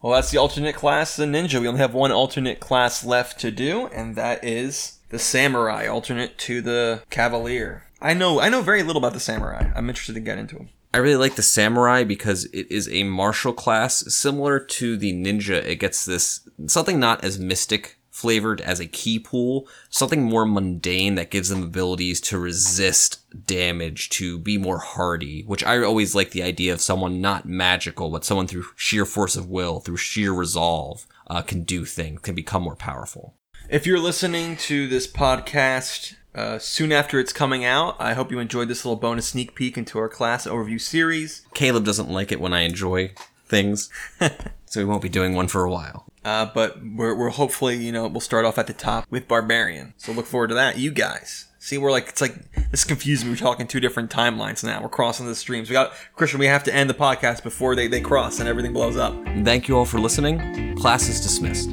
[0.02, 1.60] Well, that's the alternate class, the ninja.
[1.60, 6.38] We only have one alternate class left to do, and that is the samurai, alternate
[6.38, 7.84] to the cavalier.
[8.00, 9.70] I know, I know very little about the samurai.
[9.74, 10.68] I'm interested to get into them.
[10.92, 15.62] I really like the samurai because it is a martial class similar to the ninja.
[15.64, 21.16] It gets this something not as mystic flavored as a ki pool, something more mundane
[21.16, 26.30] that gives them abilities to resist damage, to be more hardy, which I always like
[26.30, 30.32] the idea of someone not magical, but someone through sheer force of will, through sheer
[30.32, 33.34] resolve, uh, can do things, can become more powerful.
[33.68, 38.38] If you're listening to this podcast uh, soon after it's coming out, I hope you
[38.38, 41.42] enjoyed this little bonus sneak peek into our class overview series.
[41.52, 43.12] Caleb doesn't like it when I enjoy
[43.46, 43.90] things,
[44.66, 46.06] so we won't be doing one for a while.
[46.24, 49.94] Uh, but we're, we're hopefully, you know, we'll start off at the top with Barbarian.
[49.96, 50.76] So look forward to that.
[50.76, 51.46] You guys.
[51.60, 53.30] See, we're like, it's like, this confuses me.
[53.30, 54.82] We're talking two different timelines now.
[54.82, 55.68] We're crossing the streams.
[55.68, 58.72] We got, Christian, we have to end the podcast before they, they cross and everything
[58.72, 59.14] blows up.
[59.44, 60.76] Thank you all for listening.
[60.76, 61.72] Class is dismissed.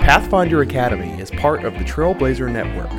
[0.00, 2.90] Pathfinder Academy is part of the Trailblazer Network.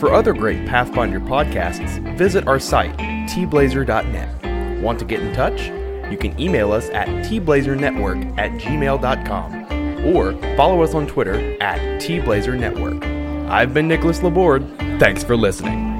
[0.00, 2.96] For other great Pathfinder podcasts, visit our site,
[3.28, 4.43] tblazer.net.
[4.82, 5.68] Want to get in touch?
[6.10, 13.48] You can email us at tblazernetwork at gmail.com or follow us on Twitter at tblazernetwork.
[13.48, 14.66] I've been Nicholas Laborde.
[14.98, 15.94] Thanks for listening.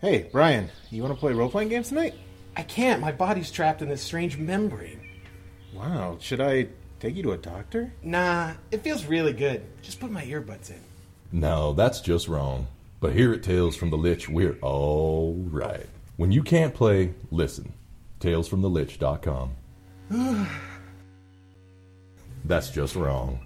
[0.00, 2.14] Hey, Brian, you want to play role playing games tonight?
[2.56, 3.02] I can't.
[3.02, 5.00] My body's trapped in this strange membrane.
[5.74, 6.68] Wow, should I
[7.00, 7.92] take you to a doctor?
[8.02, 9.62] Nah, it feels really good.
[9.82, 10.80] Just put my earbuds in.
[11.32, 12.66] No, that's just wrong.
[13.00, 15.86] But here at Tales from the Lich, we're all right.
[16.16, 17.72] When you can't play, listen.
[18.20, 19.56] TalesFromTheLich.com.
[22.44, 23.40] that's just wrong.